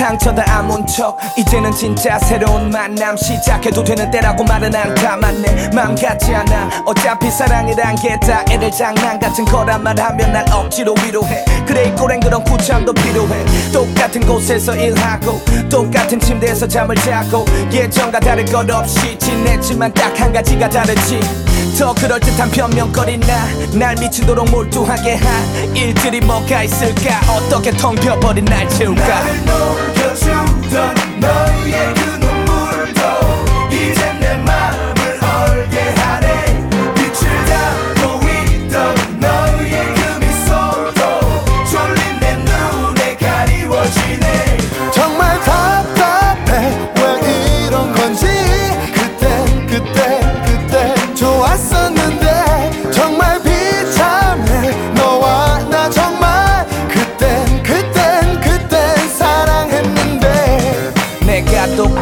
[0.00, 1.18] 상처 다 아문 척.
[1.36, 5.68] 이제는 진짜 새로운 만남 시작해도 되는 때라고 말은 않다 맞네.
[5.74, 6.70] 맘 같지 않아.
[6.86, 11.44] 어차피 사랑이란 게다 애들 장난 같은 거란 말하면 날 억지로 위로해.
[11.66, 13.44] 그래 이 꼬랭 그런 구참도 필요해.
[13.74, 15.38] 똑같은 곳에서 일하고
[15.68, 21.20] 똑같은 침대에서 잠을 자고 예전과 다를 것 없이 지냈지만 딱 한 가지가 다르지
[21.78, 27.20] 더 그럴듯한 변명거리 나 날 미치도록 몰두하게 한 일들이 뭐가 있을까?
[27.30, 29.02] 어떻게 텅 비어버린 날 채울까?
[29.06, 32.19] 나를 녹여주던 너의 그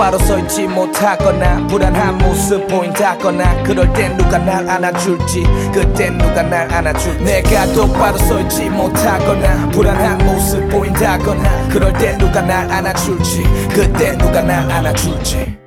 [0.09, 7.25] 바로 서있지 못하거나 불안한 모습 보인다거나 그럴 땐 누가 날 안아줄지 그땐 누가 날 안아줄지
[7.25, 14.71] 내가 똑바로 서있지 못하거나 불안한 모습 보인다거나 그럴 땐 누가 날 안아줄지 그땐 누가 날
[14.73, 15.58] 안아줄지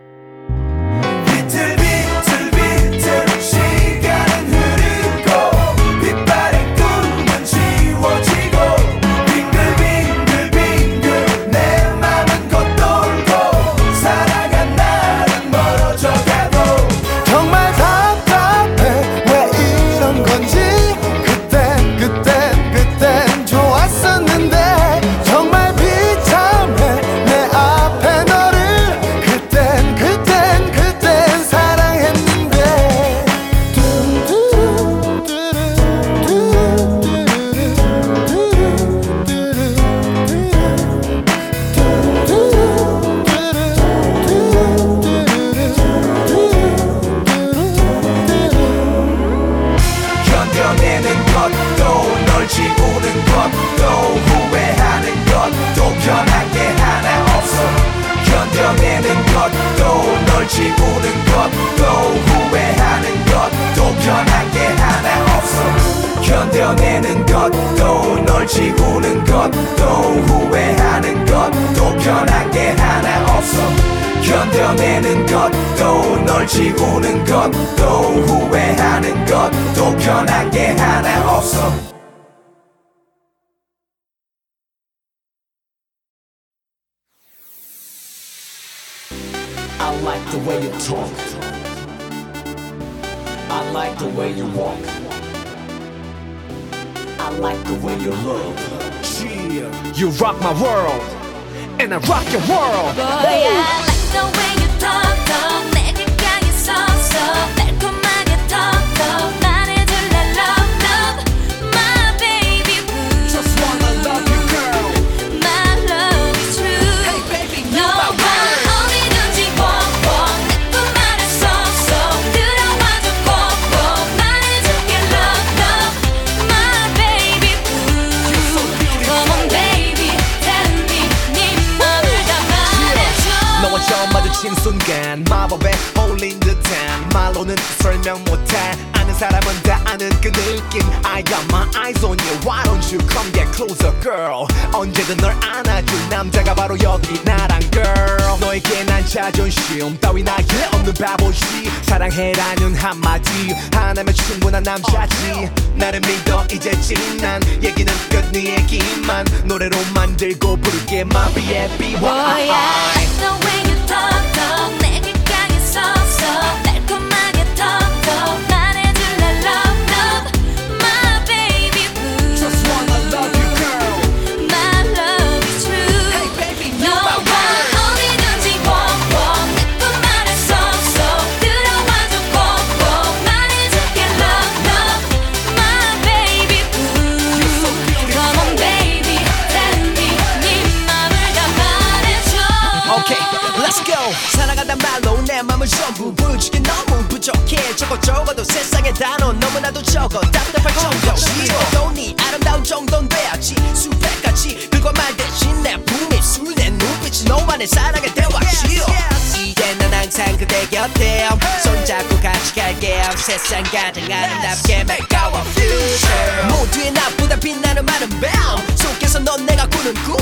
[213.38, 214.84] 세상 가장 아름답게
[215.15, 216.47] our future.
[216.49, 220.17] 모두의 나보다 빛나는 마른 밤 속에서 넌 내가 꾸는 꿈.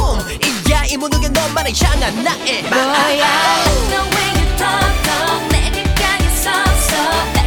[0.68, 7.39] 이야 이 모든 게 너만을 향한 나의 뭐야 The way you talk talk 내게 강했었어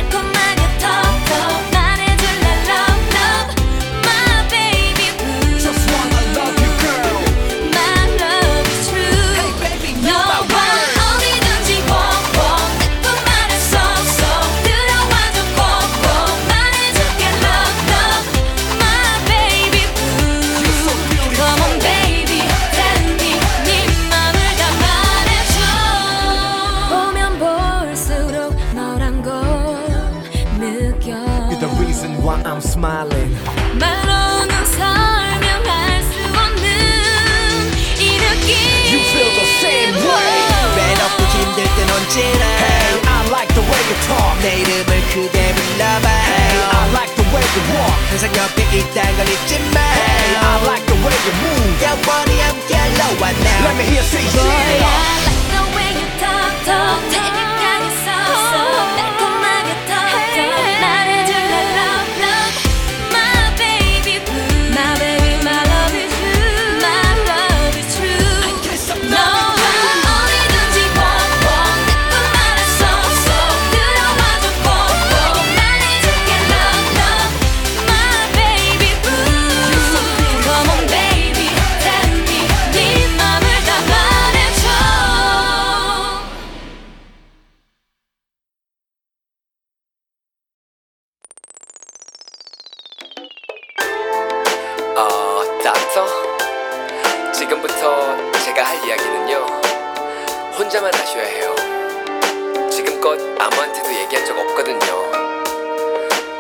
[47.52, 51.84] you walk 항상 옆에 있단 걸 잊지 마 Hey I like the way you move
[51.84, 56.08] 영원히 함께 너와 나 Let me hear you say 뭐야 yeah like the way you
[56.20, 57.51] talk talk 되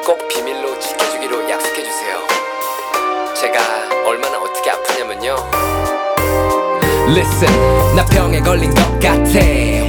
[0.05, 0.62] 꼭 비밀로
[7.13, 9.39] Listen, 나 병에 걸린 것 같아.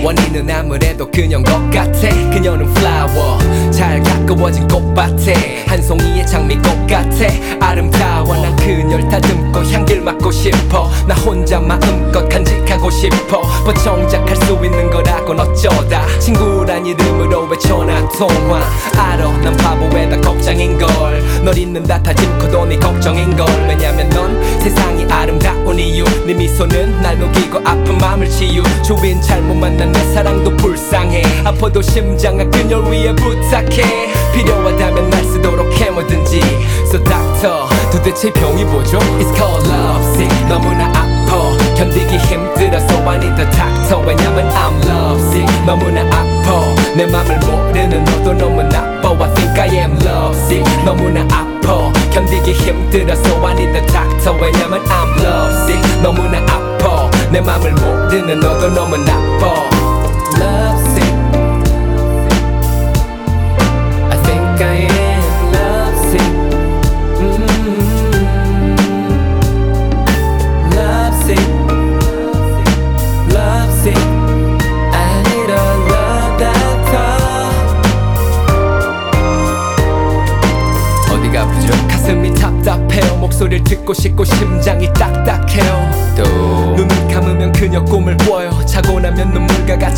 [0.03, 2.09] 원인은 아무래도 그녀인 것 같아.
[2.31, 7.25] 그녀는 flower, 잘 가꾸어진 꽃밭에 한 송이의 장미꽃 같아.
[7.61, 10.91] 아름다워, 난 그녀를 다듬고 향기를 맡고 싶어.
[11.07, 13.41] 나 혼자 마음껏 간직하고 싶어.
[13.63, 16.05] 뭐 정작 할 수 있는 거라곤 어쩌다.
[16.19, 18.61] 친구란 이름으로 외쳐나 통화.
[18.97, 21.23] 알아, 난 바보에다 걱정인 걸.
[21.45, 23.47] 널 잊는다 다짐코도 네 걱정인 걸.
[23.69, 26.03] 왜냐면 넌 세상이 아름다운 이유.
[26.25, 28.63] 네 미소는 날 녹이고 아픈 마음을 치유.
[28.83, 31.21] 주인 잘못 만난 내 사랑도 불쌍해.
[31.45, 34.13] 아파도 심장아 그녀를 위해 부탁해.
[34.33, 36.41] 필요하다면 날 쓰도록 해 뭐든지.
[36.87, 38.99] So doctor, 도대체 병이 뭐죠?
[39.19, 40.47] It's called love sick.
[40.47, 41.57] 너무나 아파.
[41.75, 44.05] 견디기 힘들어서 I need the doctor.
[44.05, 45.65] 왜냐면 I'm love sick.
[45.65, 46.61] 너무나 아파.
[46.95, 49.09] 내 맘을 모르는 너도 너무 나빠.
[49.13, 50.63] I think I am love sick.
[50.85, 51.91] 너무나 아파.
[52.11, 54.37] 견디기 힘들어서 I need the doctor.
[54.39, 56.01] 왜냐면 I'm love sick.
[56.01, 57.02] 너무나 아파.
[57.33, 59.71] 내 맘을 모르는 너도 너무 나빠.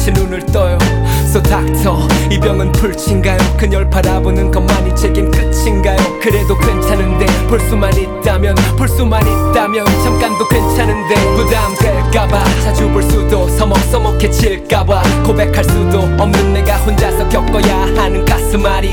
[0.05, 0.77] 같이 눈을 떠요.
[1.25, 1.97] So doctor
[2.29, 3.37] 이 병은 불친가요?
[3.57, 5.97] 그녀를 바라보는 것만이 제겐 끝인가요?
[6.21, 15.23] 그래도 괜찮은데 볼 수만 있다면 볼 수만 있다면 잠깐도 괜찮은데 부담될까봐 자주 볼 수도 서먹서먹해질까봐
[15.25, 18.91] 고백할 수도 없는 내가 혼자서 겪어야 하는 가슴 앓이.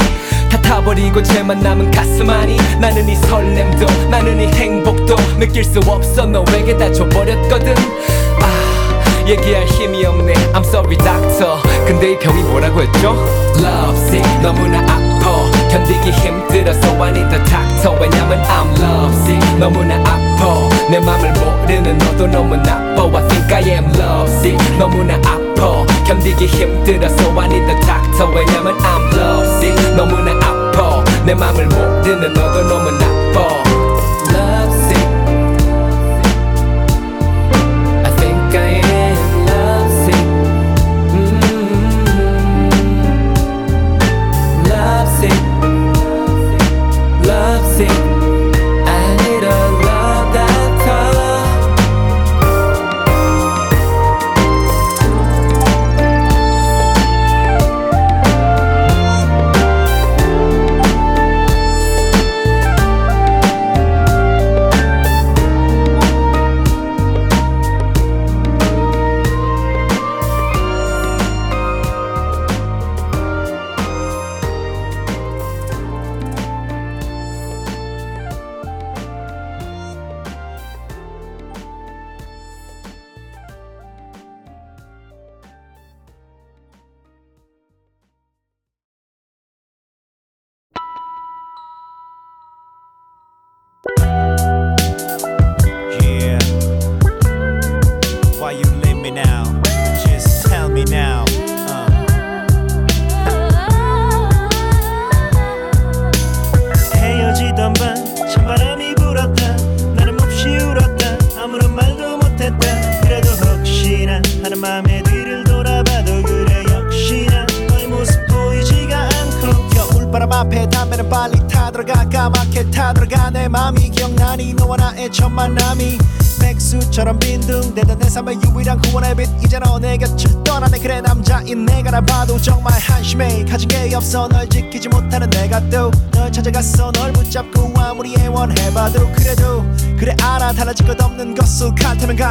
[0.50, 2.56] 다 타버리고 쟤만 남은 가슴앓이.
[2.80, 6.26] 나는 이 설렘도 나는 이 행복도 느낄 수 없어.
[6.26, 7.74] 너에게 다 줘버렸거든.
[7.74, 8.21] 아
[9.26, 11.56] 얘기할 힘이 없네 I'm sorry doctor
[11.86, 13.14] 근데 이 병이 뭐라고 했죠?
[13.58, 19.96] Love sick 너무나 아파 견디기 힘들어서 I need the doctor 왜냐면 I'm love sick 너무나
[19.96, 25.86] 아파 내 맘을 모르는 너도 너무 나빠 I think I am love sick 너무나 아파
[26.04, 32.34] 견디기 힘들어서 I need the doctor 왜냐면 I'm love sick 너무나 아파 내 맘을 모르는
[32.34, 33.71] 너도 너무 나빠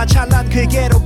[0.06, 1.01] 잘난 그에게로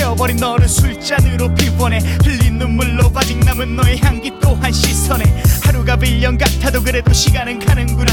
[0.00, 1.98] 채워버린 너를 술잔으로 비워내.
[2.24, 5.24] 흘린 눈물로 아직 남은 너의 향기 또한 씻어내
[5.62, 8.10] 하루가 빌년 같아도 그래도 시간은 가는구나.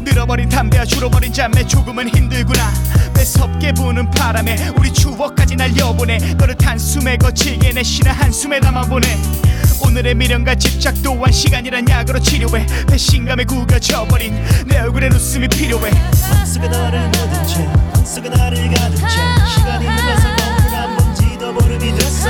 [0.00, 2.72] 늘어버린 담배와 줄어버린 잠에 조금은 힘들구나.
[3.14, 6.18] 매섭게 부는 바람에 우리 추억까지 날려보내.
[6.34, 9.06] 너를 단숨에 거칠게 내 신의 한숨에 담아보내.
[9.86, 12.66] 오늘의 미련과 집착 또한 시간이란 약으로 치료해.
[12.88, 14.34] 배신감에 구겨져버린
[14.66, 15.88] 내 얼굴엔 웃음이 필요해.
[16.30, 17.64] 맘속에 너를 묻은 채
[17.94, 19.06] 맘속에 나를 가둔 채
[19.54, 20.31] 시간이 흘러서
[21.72, 22.28] 보름이 됐어.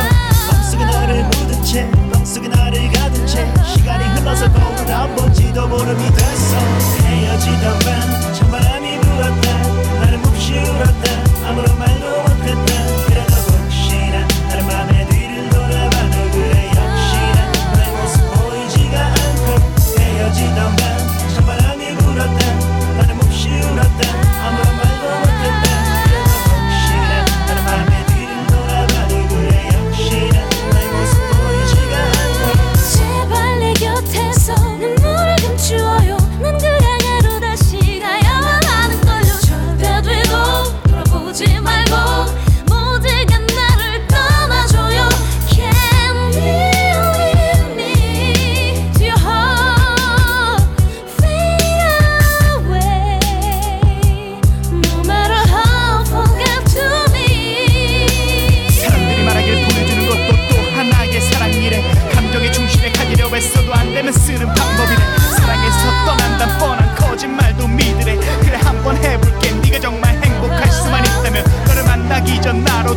[0.53, 6.57] 맘속에 너를 묻은 채 맘속에 나를 가둔 채 시간이 흘러서 거울 안 본지도 보름이 됐어.
[7.05, 9.59] 헤어지던 밤 찬바람이 불었다.
[10.01, 11.49] 나는 몹시 울었다.
[11.49, 11.92] 아무런 말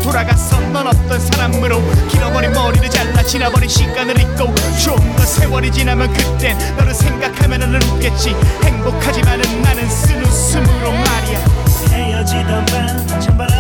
[0.06, 4.54] 돌아가서 넌 어떤 사람으로 길어버린 머리를 잘라 지나버린 시간을 잊고
[4.84, 8.36] 좀 더 세월이 지나면 그땐 너를 생각하면 나는 웃겠지.
[8.64, 11.40] 행복하지만은 나는 쓴 웃음으로 말이야.
[11.90, 13.55] 헤어지던 밤 찬바람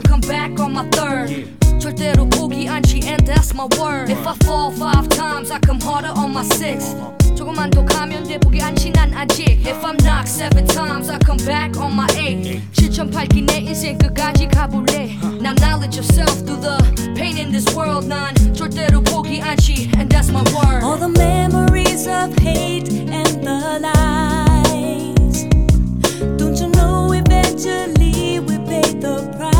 [0.00, 1.46] come back on my third.
[1.78, 4.10] 절대로 포기 않지, and that's my word.
[4.10, 6.96] If I fall five times, I come harder on my six.
[7.36, 9.60] 조금만 더 가면 돼, 포기 않지, 난 아직.
[9.66, 12.62] If I'm knocked seven times, I come back on my eight.
[12.72, 15.18] 7,008기 내 인생 끝까지 가볼래.
[15.40, 16.78] Now knowledge yourself through the
[17.14, 18.08] pain in this world.
[18.08, 20.82] 난 절대로 포기 않지, and that's my word.
[20.82, 25.44] All the memories of hate and the lies.
[26.38, 29.59] Don't you know eventually we pay the price?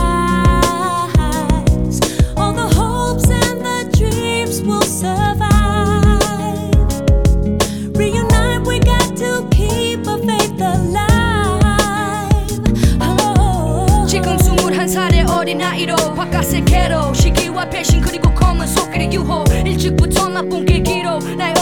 [16.16, 19.50] 바깥 세계로 시기와 배신 그리고 검은 속길의 유혹.
[19.66, 21.56] 일찍부터 나쁜 계기로 나의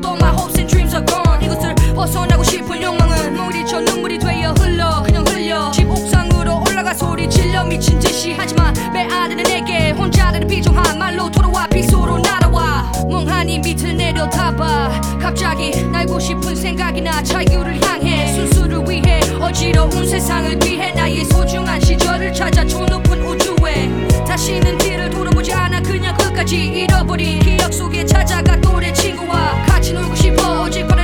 [0.00, 1.44] 또 my hopes and dreams are gone.
[1.44, 5.02] 이것을 벗어나고 싶은 욕망은 물이쳐 눈물이 되어 흘러
[6.94, 8.34] 소리 질러 미친 듯이.
[8.36, 12.92] 하지만 배 아래는 내게 혼자라는 비종한 말로 돌아와 빗소로 날아와.
[13.08, 15.18] 멍하니 밑을 내려다봐.
[15.20, 22.32] 갑자기 날고 싶은 생각이 나 자유를 향해 순수를 위해 어지러운 세상을 피해 나의 소중한 시절을
[22.32, 28.92] 찾아 저 높은 우주에 다시는 뒤를 돌아보지 않아 그냥 끝까지 잃어버린 기억 속에 찾아가 또래
[28.92, 30.54] 친구와 같이 놀고 싶어.
[30.88, 31.03] 바라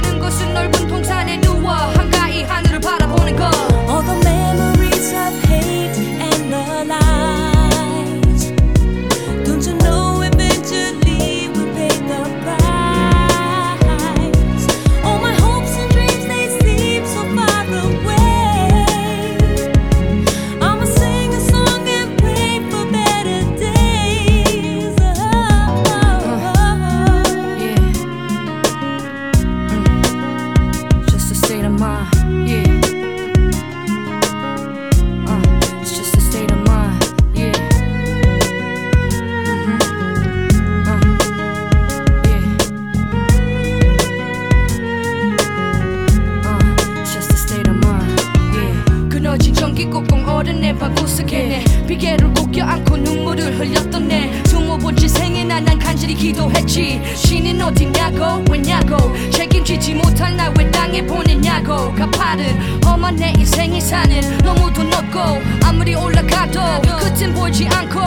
[50.41, 54.43] 꼭꼭 얼음내 방구석에 내 비계를 꼭 껴 안고 눈물을 흘렸던 내
[54.81, 57.01] 번째 생에 난, 난 간절히 기도했지.
[57.15, 58.43] 신은 어디냐고?
[58.51, 58.97] 왜냐고?
[59.31, 61.93] 책임지지 못할 날 왜 땅에 보내냐고?
[61.95, 65.21] 가파른 험한 내 인생이 사는 너무도 높고
[65.65, 68.01] 아무리 올라가도 끝은 보이지 않고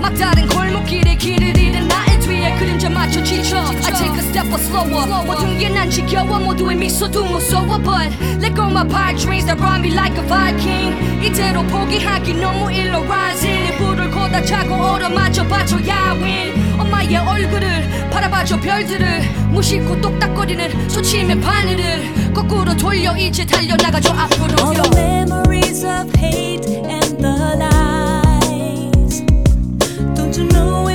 [0.00, 5.24] 막다른 골목길에 길을 잃은 나의 뒤에 그림자 맞춰 지쳐 I take a step or slower
[5.26, 9.80] 모든 게 난 지겨워 모두의 미소도 무서워 But let go my bad dreams that run
[9.82, 16.78] me like a Viking 이대로 포기하기 너무 일로 rising 내 불을 걷어차고 얼어맞아 봐줘야 win
[16.78, 24.90] 엄마의 얼굴을 바라봐줘 별들을 무심코 똑딱거리는 소치면 바늘을 거꾸로 돌려 이제 달려나가줘 앞으로 All the
[25.02, 29.22] memories of hate and the lies.
[30.14, 30.88] Don't you know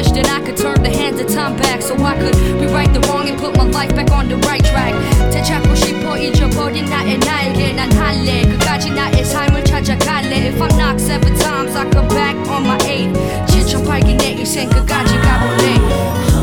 [0.00, 3.00] wish that I could turn the hands of time back so I could rewrite the
[3.08, 4.94] wrong and put my life back on the right track.
[5.32, 10.48] 되찾고 싶어 잊어버린 나의 날개 난 할래 끝까지 나의 삶을 찾아갈래.
[10.48, 13.12] If I'm knocked seven times, I come back on my eight.
[13.48, 16.39] 지쳐팔긴 내 인생 끝까지 가볼래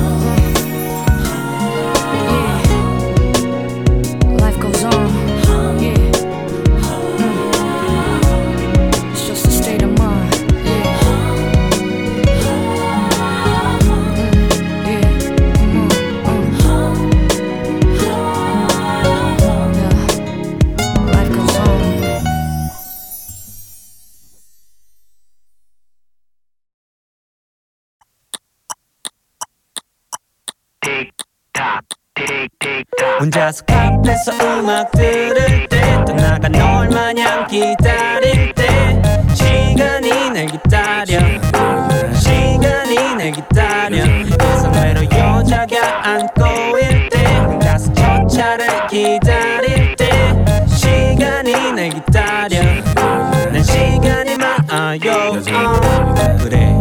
[33.20, 39.02] 혼자서 카페에서 음악 들을 때 떠나가 널 마냥 기다릴 때
[39.34, 41.18] 시간이 날 기다려.
[42.14, 44.04] 시간이 날 기다려.
[44.06, 52.60] 이성외로 여자가 안고 일때 혼자서 첫 차를 기다릴 때 시간이 날 기다려.
[53.50, 55.42] 난 시간이 많아요.
[55.54, 56.38] 어.
[56.38, 56.72] 그래.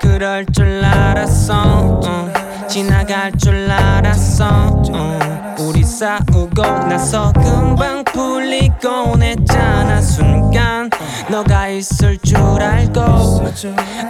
[0.00, 2.00] 그럴 줄 알았어.
[2.04, 2.41] 어.
[2.72, 4.82] 지나갈 줄 알았어.
[4.94, 5.18] 어.
[5.58, 10.88] 우리 싸우고 나서 금방 풀리곤 했잖아 순간.
[11.28, 13.44] 너가 있을 줄 알고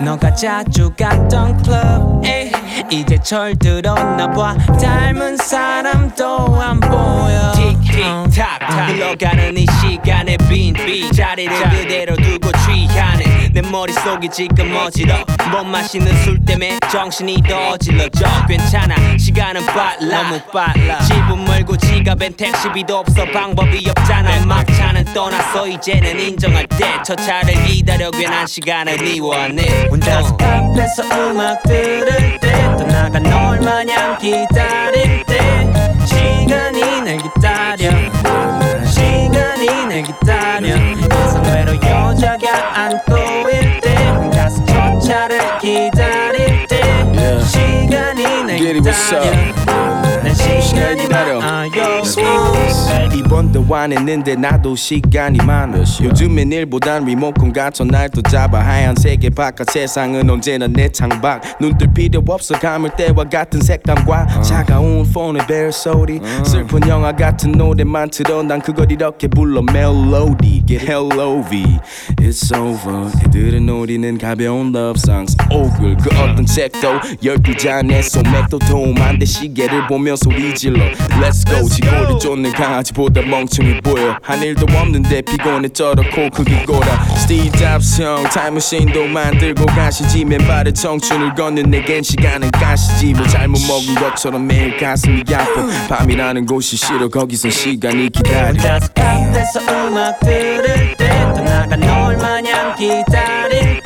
[0.01, 2.53] 너가 자주 갔던 클럽 에
[2.89, 4.57] 이제 철들었나 봐.
[4.81, 7.53] 닮은 사람도 안 보여.
[7.57, 10.73] 틱틱탁 흘러가는 이 시간에 빈
[11.13, 15.15] 자리를 그대로 두고 취하네 내 머릿속이 지금 어지러
[15.51, 18.27] 못 마시는 술 때문에 정신이 더 어질러져.
[18.49, 20.23] 괜찮아 시간은 빨라.
[20.23, 21.01] 너무 빨라.
[21.01, 23.27] 집은 멀고 지갑엔 택시비도 없어.
[23.27, 24.47] 방법이 없잖아.
[24.47, 27.03] 막차는 떠났어 이제는 인정할 때.
[27.05, 35.25] 첫 차를 기다려 괜한 시간을 미워하네 혼자서 카페에서 음악 들을 때 떠나가 널 마냥 기다릴
[35.25, 35.71] 때.
[36.07, 37.91] 시간이 날 기다려.
[38.87, 40.92] 시간이 날 기다려
[48.93, 49.13] what's
[50.97, 55.79] 기다려 난시 간이 많아요 이번도 와냈는데 나도 시간이 많아.
[56.03, 58.61] 요즘엔 일보단 리모컨 같은 날도 잡아.
[58.61, 61.43] 하얀색의 바깥 세상은 언제나 내 창밖.
[61.61, 62.59] 눈뜰 필요 없어.
[62.59, 66.21] 감을 때와 같은 색감과 차가운 폰의 벨소리.
[66.45, 68.43] 슬픈 영화 같은 노래만 틀어.
[68.43, 69.63] 난 그걸 이렇게 불러.
[69.63, 71.65] 멜로디 Get hello V.
[72.21, 73.11] It's over.
[73.25, 75.37] 애들은 노리는 가벼운 love songs.
[75.51, 76.89] 오글 그 어떤 책도
[77.25, 79.25] 열두 잔의 소맥도 도움 안돼.
[79.27, 80.85] 시계를 보며 소리 질러.
[81.21, 84.17] Let's go 지 꼬릴 쫓는 강아지보다 멍청해 보여.
[84.23, 87.05] 한 일도 없는데 피곤해 쩔었고 그게 꼬라.
[87.17, 90.25] 스티브 잡스 형 타임머신도 만들고 가시지.
[90.25, 93.13] 맨발의 청춘을 걷는 내겐 시간은 가시지.
[93.13, 95.67] 뭐 잘못 먹은 것처럼 매일 가슴이 아파.
[95.89, 97.09] 밤이라는 곳이 싫어.
[97.09, 98.49] 거기서 시간이 기다려.
[98.49, 103.82] 혼자서 카페에서 음악 들을 때 떠나가 널 마냥 기다릴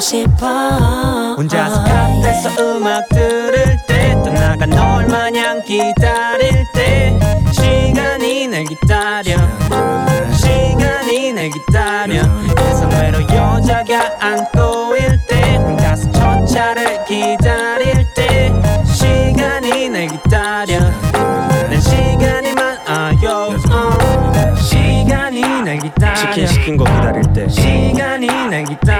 [0.00, 1.34] 뛰고 싶어.
[1.36, 7.18] 혼자서 카페에서 음악 들을 때 떠나가 널 마냥 기다릴 때
[7.52, 9.36] 시간이 날 기다려.
[10.32, 12.22] 시간이 날 기다려.
[12.70, 18.52] 이성외로 여자가 안고 일 때 혼자서 첫 차를 기다릴 때
[18.86, 20.80] 시간이 날 기다려.
[20.80, 23.54] 난 시간이 많아요.
[23.70, 24.56] 어.
[24.56, 26.14] 시간이 날 기다려.
[26.14, 27.48] 치킨 시킨 거 기다릴 때.
[27.48, 28.99] 시간이 날 기다려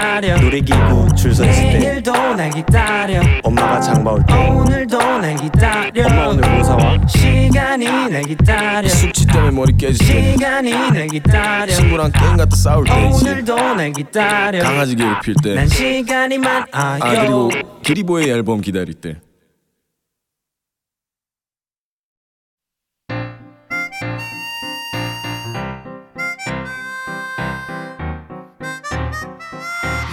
[0.51, 3.21] 놀이기구 줄 서 있을 때 내일도 날 기다려.
[3.45, 6.07] 엄마가 장 봐 올 때 오늘도 날 기다려.
[6.07, 7.07] 엄마 오늘 뭐 사와?
[7.07, 8.89] 시간이 날 기다려.
[8.89, 11.73] 숙취 때문에 머리 깨질 때 시간이 날 기다려.
[11.73, 13.25] 친구랑 게임 같다 싸울 때 있지.
[13.29, 14.63] 오늘도 날 기다려.
[14.65, 15.55] 강아지 괴롭힐 때.
[15.55, 17.51] 난 시간이 많아요 아 그리고
[17.85, 19.17] 기리보의 앨범 기다릴 때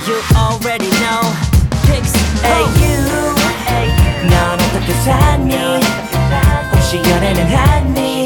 [0.08, 1.36] You already know.
[1.86, 3.36] Pix AU
[4.30, 5.53] 넌 어떻게 샀니
[6.72, 8.26] 혹시 연애는 했니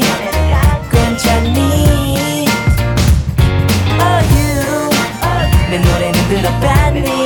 [0.92, 2.46] 괜찮니
[3.98, 4.90] Oh you
[5.70, 7.21] 내 노래는 들어봤니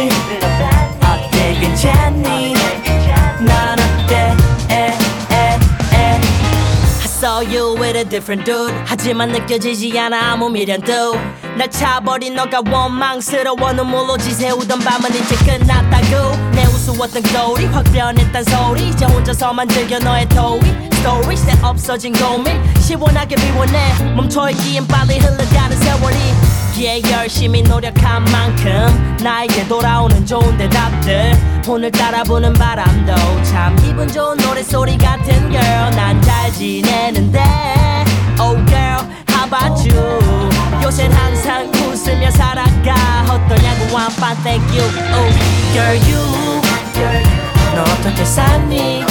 [7.97, 8.05] 넌 어때 에, 에, 에.
[8.05, 8.75] I saw you with a different dude.
[8.85, 11.15] 하지만 느껴지지 않아 아무 미련도.
[11.57, 13.73] 날 차버린 너가 원망스러워.
[13.73, 16.37] 눈물로 지새우던 밤은 이제 끝났다고.
[16.53, 18.89] 내 우스웠던 겨울이 확 변했단 소리.
[18.89, 20.61] 이제 혼자서만 즐겨 너의 토이
[20.93, 22.63] 스토리 새 없어진 고민.
[22.81, 24.15] 시원하게 비워내.
[24.15, 26.17] 멈춰있기엔 빨리 흘러가는 세월이
[26.79, 31.33] yeah, 열심히 노력한 만큼 나에게 돌아오는 좋은 대답들.
[31.69, 33.15] 오늘 따라 부는 바람도
[33.45, 35.91] 참 기분 좋은 노래소리 같은 girl.
[35.97, 37.43] 난 잘 지내는데.
[38.39, 39.01] Oh girl
[39.31, 40.21] how about you?
[40.85, 42.95] 요샌 항상 웃으며 살아가.
[43.29, 44.85] 어떠냐고 I'm fine thank you.
[45.15, 45.33] Oh
[45.73, 46.27] girl you
[47.75, 49.05] 너 어떻게 사니?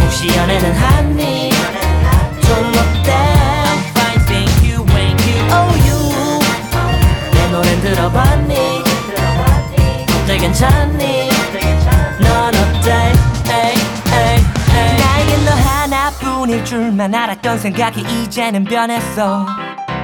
[0.00, 1.50] 혹시 연애는 하니?
[2.42, 3.43] 좀 어때
[7.84, 8.82] 들어봤니?
[10.22, 11.28] 어때 괜찮니?
[12.18, 13.12] 넌 어때?
[13.50, 13.74] 에이,
[14.10, 14.96] 에이, 에이.
[14.96, 19.46] 나에겐 너 하나뿐일 줄만 알았던 생각이 이제는 변했어.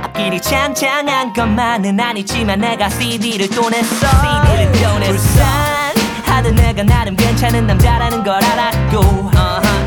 [0.05, 4.07] 앞길이 창창한 것만은 아니지만 내가 CD를 또 냈어.
[4.07, 5.13] CD를 또 냈어.
[5.13, 9.31] 불쌍하던 내가 나름 괜찮은 남자라는 걸 알았고.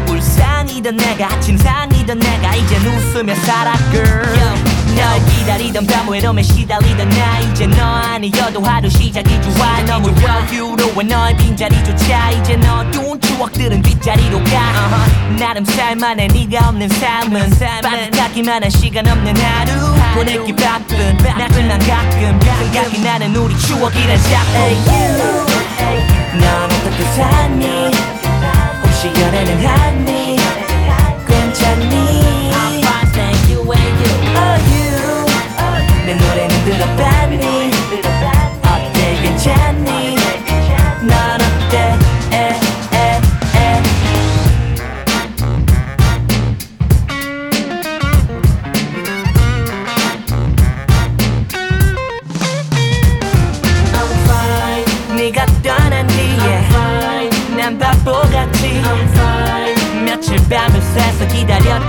[0.10, 7.40] 울상이던 내가 침상이던 내가 이젠 웃으며 살아 girl 널 기다리던 밤 외로움에 시달리던 나.
[7.40, 9.82] 이제 너 아니어도 하루 시작이 좋아.
[9.84, 12.32] 너무 여유로워 너의 빈자리조차.
[12.32, 14.54] 이제 너 어두운 추억들은 뒷자리로 가.
[14.54, 15.38] Uh-huh.
[15.40, 16.28] 나름 살만해.
[16.28, 17.50] 네가 없는 삶은
[17.82, 19.94] 빠듯하기만 한 시간 없는 하루.
[20.16, 22.40] 보내기 바쁜 나지만 가끔.
[22.42, 24.56] 생각이 나는 우리 추억이란 작품.
[24.56, 25.46] Hey, you.
[26.40, 27.92] 넌 어떻게 사니?
[28.84, 30.38] 혹시 연애는 하니?
[31.28, 32.03] 괜찮니
[36.06, 37.13] 내 노래는 들어봤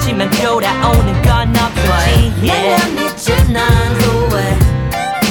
[0.03, 2.43] 기다렸지만 돌아오는 건 없었지 yeah.
[2.43, 3.63] 내가 믿지 난
[3.95, 4.57] 후회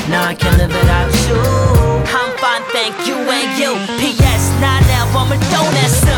[0.08, 1.36] Now I can't live without you
[2.08, 4.58] I'm fine thank you and you P.S.
[4.60, 6.08] 난 앨범을 또 냈음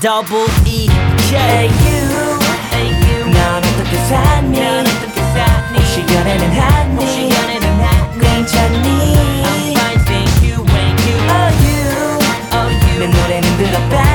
[0.00, 0.88] double E
[1.30, 1.98] K you,
[3.08, 3.30] you.
[3.30, 4.54] 넌 어떻게 사니?
[5.74, 7.00] 혹시 연애는 하니?
[8.20, 8.86] 괜찮니?
[9.44, 11.16] I'm fine, thank you, thank you.
[11.30, 11.82] Oh you,
[12.52, 12.98] oh you.
[12.98, 14.07] 내 노래는 들어봤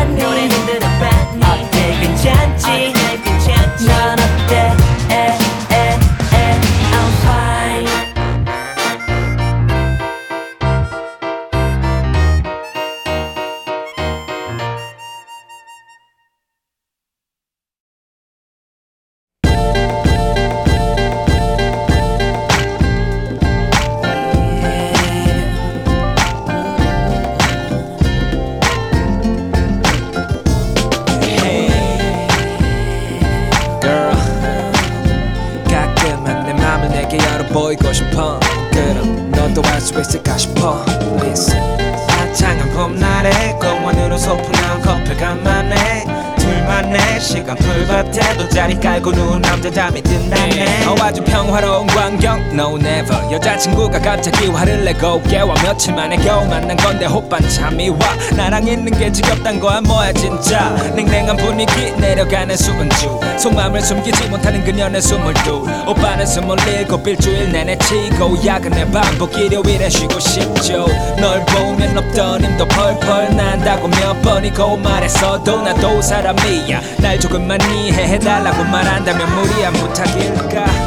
[45.15, 45.94] 소풍한
[46.95, 50.87] 둘만의 시간 풀밭에도 자리 깔고 누운 남자 잠이 든다네.
[50.87, 52.41] 어 아주 평화로운 광경.
[52.53, 53.33] No never.
[53.33, 55.55] 여자친구가 갑자기 화를 내고 깨워.
[55.63, 57.99] 며칠 만에 겨우 만난 건데 호빤 잠이 와.
[58.37, 60.71] 나랑 있는 게 지겹단 거야 뭐야 진짜.
[60.95, 63.21] 냉랭한 분위기 내려가는 수은주.
[63.39, 70.87] 속마음을 숨기지 못하는 그녀는 스물둘 오빠는 스물일곱 일주일 내내 치고 야근에 반복 일요일에 쉬고 싶죠.
[71.19, 79.35] 널 보면 없던 힘도 펄펄 난다고 몇 번이고 말했어도 나도 사람이야 날 조금만 이해해달라고 말한다면
[79.35, 80.84] 무리한 부탁일까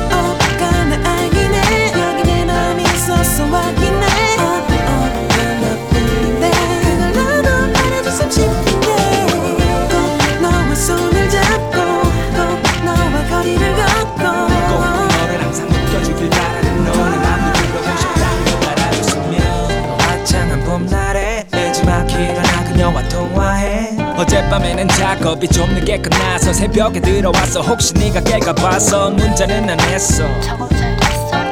[24.18, 30.24] 어젯밤에는 작업이 좀 늦게 끝나서 새벽에 들어와서 혹시 네가 깰까 봐서 문자는 안 했어?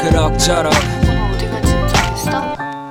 [0.01, 0.73] 그럭저럭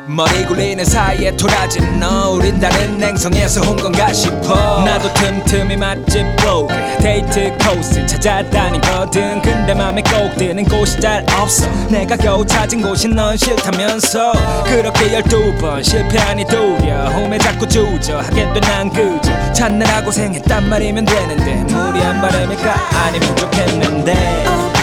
[0.07, 4.85] 머리 굴리는 사이에 토라진 너 우린 다른 행성에서 온 건가 싶어.
[4.85, 9.41] 나도 틈틈이 맛집 보게 데이트 코스 찾아다니거든.
[9.41, 11.67] 근데 맘에 꼭 드는 곳이 잘 없어.
[11.89, 14.33] 내가 겨우 찾은 곳이 넌 싫다면서.
[14.65, 21.55] 그렇게 열두 번 실패하니 두려움에 자꾸 주저하게 돼난 그저 찾느라 고생했단 말이면 되는데.
[21.75, 22.91] 무리한 바람일까?
[23.07, 24.74] 아니면 좋겠는데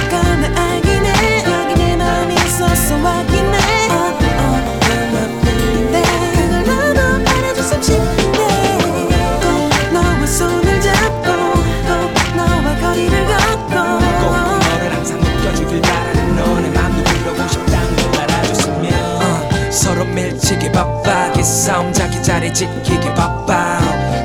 [20.71, 23.79] 바빠 기싸움 자기 자리 지키기 바빠.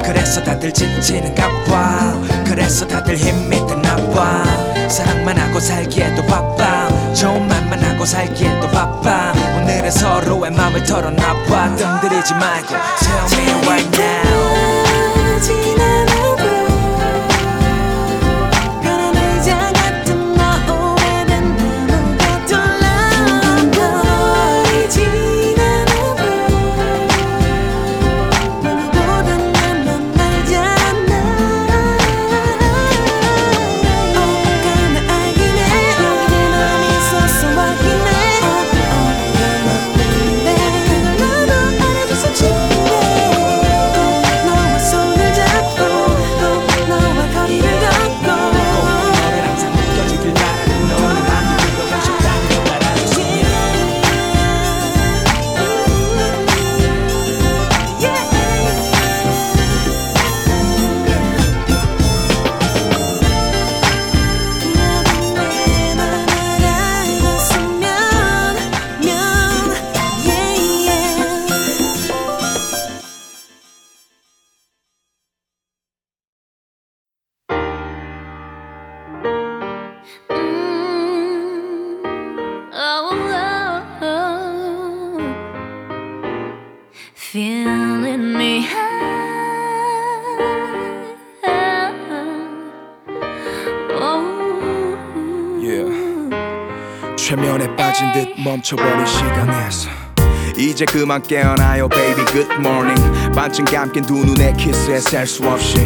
[0.04, 4.44] 그래서 다들 지치는가 봐 그래서 다들 힘이 드나 봐
[4.88, 6.88] 사랑만 하고 살기에도 바빠.
[7.12, 9.32] 좋은 말만 하고 살기에도 바빠.
[9.56, 11.76] 오늘은 서로의 마음을 털어놔봐.
[11.76, 14.55] 뜸 들이지 말고 Tell me right now
[100.76, 102.22] 이제 그만 깨어나요 baby.
[102.26, 103.00] Good morning.
[103.34, 105.78] 반쯤 감긴 두 눈에 키스에 셀 수 없이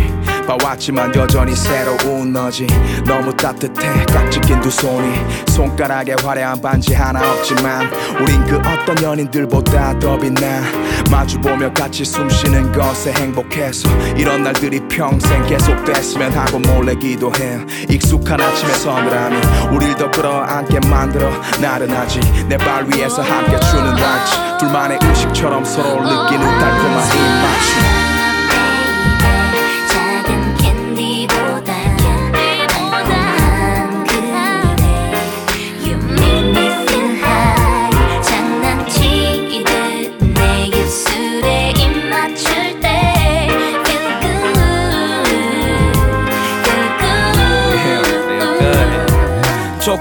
[0.59, 2.67] 봐왔지만 여전히 새로운 너지.
[3.07, 4.05] 너무 따뜻해.
[4.07, 5.09] 깍지 낀 두 손이.
[5.49, 7.89] 손가락에 화려한 반지 하나 없지만
[8.21, 10.63] 우린 그 어떤 연인들보다 더 빛나.
[11.11, 17.61] 마주보며 같이 숨쉬는 것에 행복해서 이런 날들이 평생 계속됐으면 하고 몰래 기도해.
[17.89, 19.37] 익숙한 아침의 서늘함이
[19.73, 21.31] 우릴 더 끌어안게 만들어.
[21.61, 28.00] 나른하지 내 발 위에서 함께 추는 왈츠 둘만의 의식처럼 서로를 느끼는 달콤한 입맞춤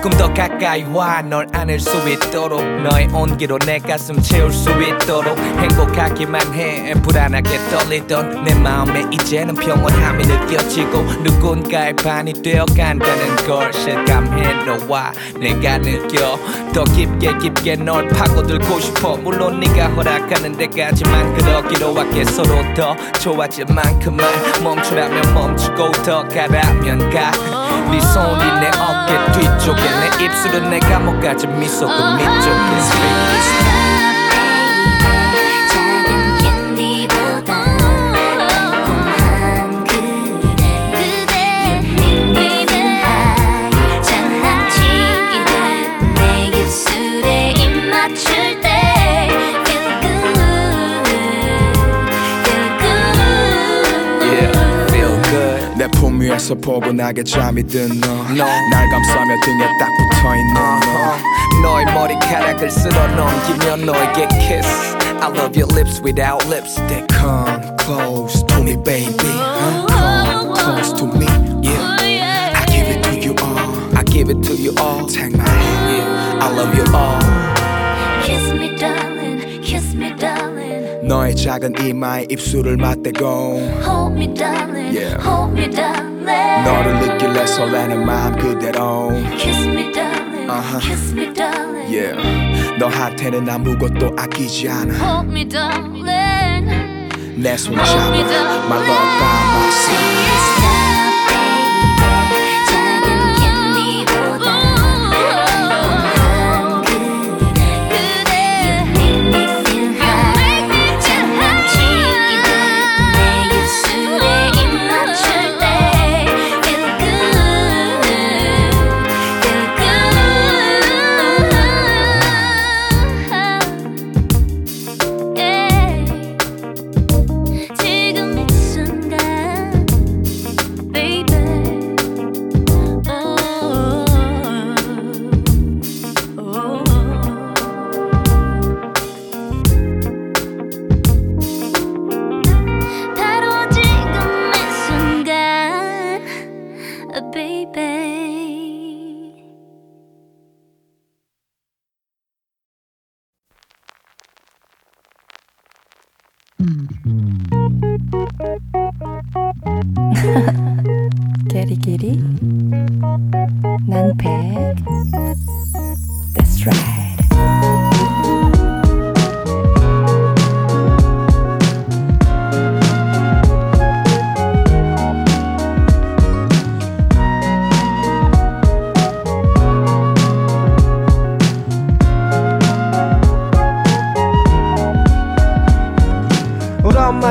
[0.01, 1.21] 조금 더 가까이 와.
[1.21, 2.63] 널 안을 수 있도록.
[2.63, 5.37] 너의 온기로 내 가슴 채울 수 있도록.
[5.37, 6.93] 행복하기만 해.
[6.93, 15.77] 불안하게 떨리던 내 마음에 이제는 평온함이 느껴지고 누군가의 반이 되어 간다는 걸 실감해 너와 내가
[15.79, 16.39] 느껴.
[16.73, 19.17] 더 깊게 깊게 널 파고들고 싶어.
[19.17, 24.25] 물론 네가 허락하는 데까지만 그러기로 할게 서로 더 좋아질 만큼만
[24.63, 31.87] 멈추라면 멈추고 더 가라면 가네 손이 내 어깨 뒤쪽에 내 입술은 내 감옥 같은 미소
[31.87, 33.88] 그 밑쪽에
[56.48, 64.28] 품 위에서 포근하게 잠이 든너날 감싸며 등에 딱 붙어있는 너 너의 머리카락을 쓸어 넘기면 너에게
[64.40, 69.86] kiss I love your lips without lipstick Come close to me baby huh?
[69.86, 71.26] Come close to me
[71.62, 75.46] yeah I give it to you all I give it to you all Take my
[75.46, 76.38] hand yeah.
[76.40, 77.20] I love you all
[78.24, 83.26] Kiss me darling Kiss me darling 너의 작은 이마에 입술을 맞대고
[83.84, 85.18] Hold me darling Yeah.
[85.20, 85.97] Hold me darling
[86.64, 90.78] 너를 느낄래 설레는 마음 그대로 Kiss me darling Uh-huh.
[90.80, 91.88] Kiss me, darling.
[91.90, 92.14] Yeah.
[92.78, 94.92] 너한테는 아무것도 아끼지 않아.
[94.98, 96.68] Hold me, darling.
[97.40, 98.10] 내 손 Hold 잡아.
[98.12, 98.68] me, darling.
[98.68, 100.87] My love by my side.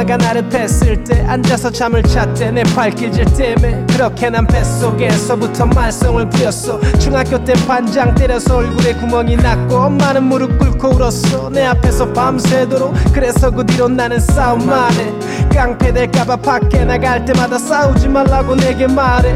[0.04, 2.52] 나를 뺐을 때 앉아서 잠을 잤대.
[2.52, 6.80] 내 발길질 때문에 그렇게 난 뱃속에서부터 말썽을 부렸어.
[6.98, 11.50] 중학교 때 반장 때려서 얼굴에 구멍이 났고 엄마는 무릎 꿇고 울었어.
[11.50, 15.12] 내 앞에서 밤새도록 그래서 그 뒤로 나는 싸움만 해.
[15.52, 19.34] 깡패 될까봐 밖에 나갈 때마다 싸우지 말라고 내게 말해.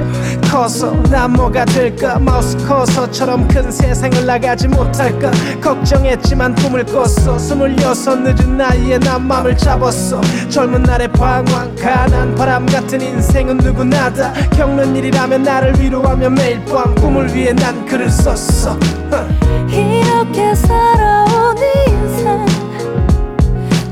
[0.49, 2.19] 커서 난 뭐가 될까?
[2.19, 5.31] 마우스 커서처럼 큰 세상을 나가지 못할까?
[5.61, 7.39] 걱정했지만 꿈을 꿨어.
[7.39, 10.21] 스물여섯 늦은 나이에 난 맘을 잡았어
[10.53, 14.35] 젊은 날의 방황 가난 바람 같은 인생은 누구나 다.
[14.51, 18.79] 겪는 일이라면 나를 위로하며 매일 밤 꿈을 위해 난 글을 썼어.
[19.71, 21.57] 이렇게 살아온
[21.89, 22.45] 인생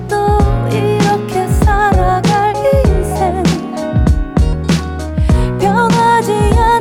[0.06, 0.38] 또
[0.70, 2.54] 이렇게 살아갈
[2.84, 3.42] 인생.
[5.58, 6.79] 변하지 않을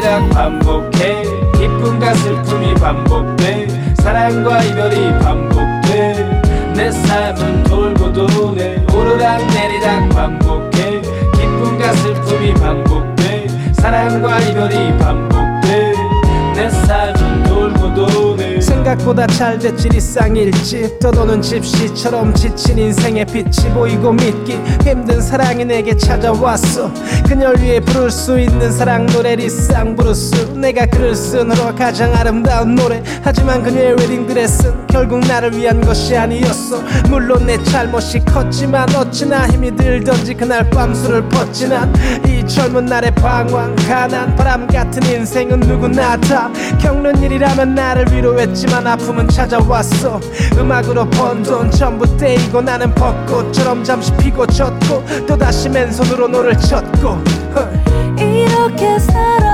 [0.00, 1.24] 내리락 반복해.
[1.58, 3.68] 기쁨과 슬픔이 반복돼.
[3.96, 6.40] 사랑과 이별이 반복돼.
[6.74, 8.86] 내 삶은 돌고 도네.
[8.94, 11.02] 오르락 내리락 반복해.
[11.02, 13.46] 기쁨과 슬픔이 반복돼.
[13.74, 15.92] 사랑과 이별이 반복돼.
[16.54, 16.99] 내 도네
[18.80, 26.90] 생각보다 잘 됐지 일상일지 떠도는 집시처럼 지친 인생의 빛이 보이고 믿기 힘든 사랑이 내게 찾아왔어.
[27.26, 32.74] 그녀를 위해 부를 수 있는 사랑 노래 리쌍 블루스 내가 글을 쓴 후로 가장 아름다운
[32.74, 33.02] 노래.
[33.22, 36.82] 하지만 그녀의 웨딩드레스는 결국 나를 위한 것이 아니었어.
[37.08, 41.90] 물론 내 잘못이 컸지만 어찌나 힘이 들던지 그날 밤 술을 뻗지 난
[42.26, 46.50] 이 젊은 날의 방황 가난 바람 같은 인생은 누구나 다
[46.80, 50.20] 겪는 일이라면 나를 위로했지만 아픔은 찾아왔어.
[50.58, 57.18] 음악으로 번 돈 전부 떼이고 나는 벚꽃처럼 잠시 피고 졌고 또다시 맨손으로 노를 저었고.
[58.18, 59.49] 이렇게 살아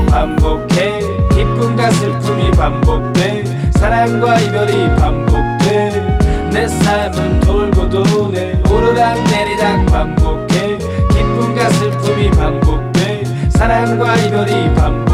[0.00, 1.00] 내리락 반복해.
[1.34, 3.44] 기쁨과 슬픔이 반복돼.
[3.72, 6.50] 사랑과 이별이 반복돼.
[6.52, 8.62] 내 삶은 돌고 도네.
[8.70, 10.78] 오르락 내리락 반복해.
[11.12, 13.24] 기쁨과 슬픔이 반복돼.
[13.50, 15.09] 사랑과 이별이 반복돼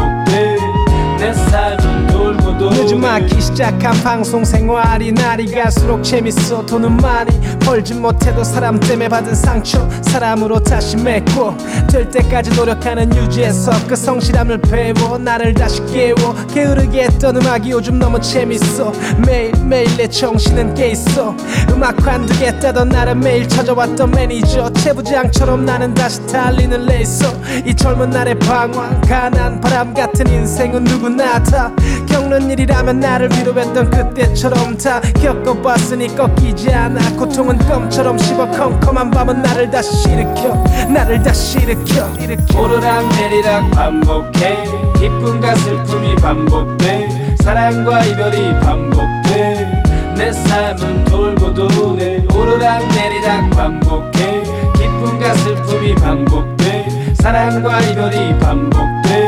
[3.17, 6.63] 막기 시작한 방송 생활이 날이 갈수록 재밌어.
[6.67, 7.31] 돈은 많이
[7.61, 11.57] 벌지 못해도 사람 때문에 받은 상처 사람으로 다시 맺고
[11.89, 16.35] 될 때까지 노력하는 유지에서 그 성실함을 배워 나를 다시 깨워.
[16.53, 18.91] 게으르게 했던 음악이 요즘 너무 재밌어.
[19.25, 21.35] 매일매일 내 정신은 깨있어.
[21.71, 24.73] 음악 관두겠다던 나를 매일 찾아왔던 매니저.
[24.73, 27.33] 채부장처럼 나는 다시 달리는 레이서.
[27.65, 31.71] 이 젊은 날의 방황 가난 바람 같은 인생은 누구나 다
[32.17, 37.15] 겪는 일이라면 나를 위로했던 그때처럼 다 겪어봤으니 꺾이지 않아.
[37.15, 40.63] 고통은 껌처럼 씹어 컴컴한 밤은 나를 다시 일으켜.
[40.91, 42.11] 나를 다시 일으켜.
[42.59, 44.63] 오르락 내리락 반복해.
[44.97, 47.35] 기쁨과 슬픔이 반복돼.
[47.43, 49.83] 사랑과 이별이 반복돼.
[50.17, 54.41] 내 삶은 돌고 도네 오르락 내리락 반복해.
[54.73, 57.13] 기쁨과 슬픔이 반복돼.
[57.13, 59.26] 사랑과 이별이 반복돼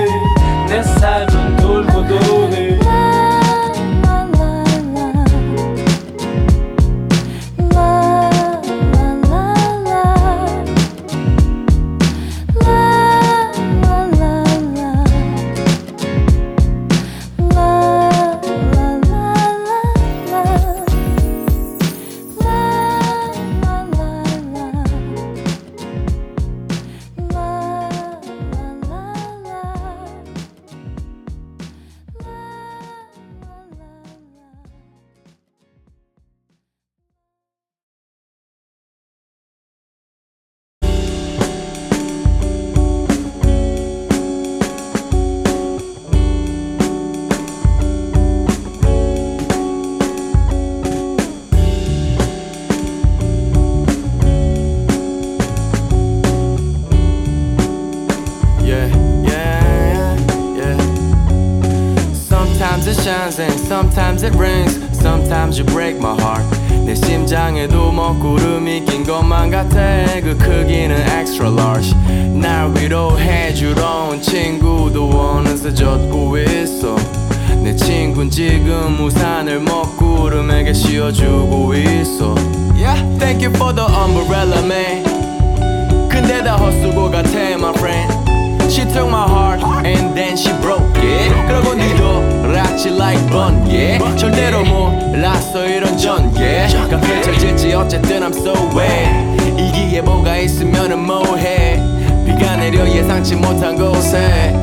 [93.09, 101.81] like 번개 절대로 몰랐어 이런 전개가 펼쳐질지 어쨌든 I'm so wet 이기에 뭐가 있으면은 뭐해
[102.25, 104.53] 비가 내려 예상치 못한 곳에.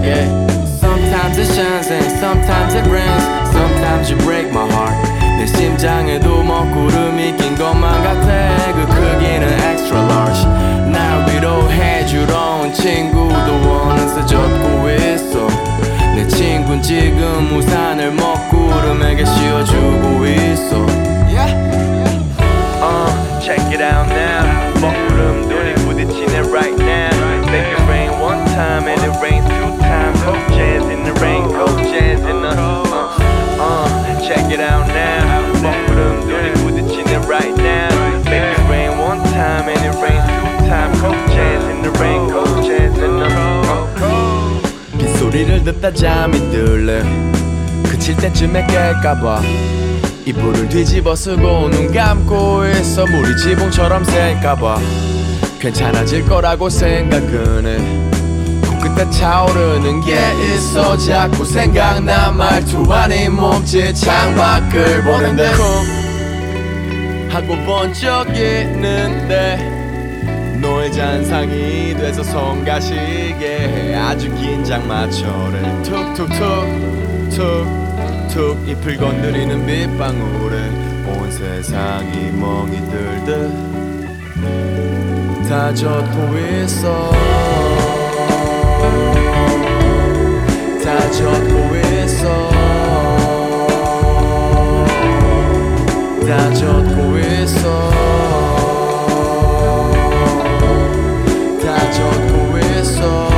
[0.79, 4.95] Sometimes it shines and sometimes it rains Sometimes you break my heart
[5.39, 10.45] 내 심장에도 먹구름이 낀 것만 같아 그 크기는 extra large
[10.93, 13.53] 날 위로해주러 온 친구도
[13.91, 15.76] 어느새 젖고 있어
[16.16, 20.86] 내 친구는 지금 우산을 먹구름에게 씌워주고 있어
[22.82, 24.42] Uh, check it out now.
[24.82, 27.14] 먹구름 눈이 부딪히네 right now.
[27.54, 30.18] Make it rain one time and it rains two times.
[30.24, 32.50] Cold jazz in the rain, cold jazz in the.
[32.50, 33.88] Uh, uh,
[34.26, 35.46] check it out now.
[35.62, 37.94] 먹구름 눈이 부딪히네 right now.
[38.26, 41.00] Make it rain one time and it rains two times.
[41.00, 41.85] Cold jazz in the
[45.37, 47.03] 소리를 듣다 잠이 들래.
[47.91, 49.43] 그칠 때쯤에 깰까봐.
[50.25, 54.79] 이불을 뒤집어 쓰고 눈 감고 있어 물이 지붕처럼 셀까봐.
[55.61, 57.77] 괜찮아질 거라고 생각은 해.
[58.67, 60.17] 코끝에 차오르는 게
[60.55, 60.97] 있어.
[60.97, 62.31] 자꾸 생각나.
[62.31, 65.53] 말투 아닌 몸짓 창밖을 보는데.
[65.53, 67.29] 쿵.
[67.29, 69.76] 하고 본적 있는데
[70.61, 73.95] 너의 잔상이 돼서 손 가시게 해.
[73.95, 80.57] 아주 긴장 맞춰래 툭툭툭 툭툭 잎을 건드리는 빗방울에
[81.07, 83.77] 온 세상이 멍이 들듯
[85.49, 87.13] 다 젖고 있어.
[90.85, 92.51] 다 젖고 있어.
[96.27, 97.07] 다 젖고
[101.87, 103.29] 따져도 했어.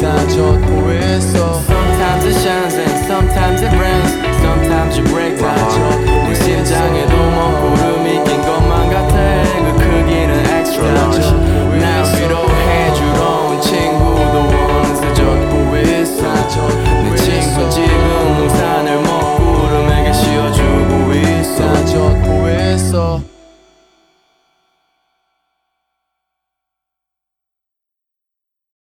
[0.00, 1.60] 따져도 했어.
[1.66, 4.12] Sometimes it shines and sometimes it rains.
[4.38, 9.16] Sometimes you break down 내 심장에도 먼 구름이 낀 것만 같아.
[9.58, 11.34] 그 크기는 extra large.
[11.80, 16.22] 날 위로해주러 온 친구도 어느새 젖고 있어.
[17.02, 21.84] 내 친구 지금 우산을 먹구름에게 씌워주고 있어.
[21.86, 23.35] 젖고 있어.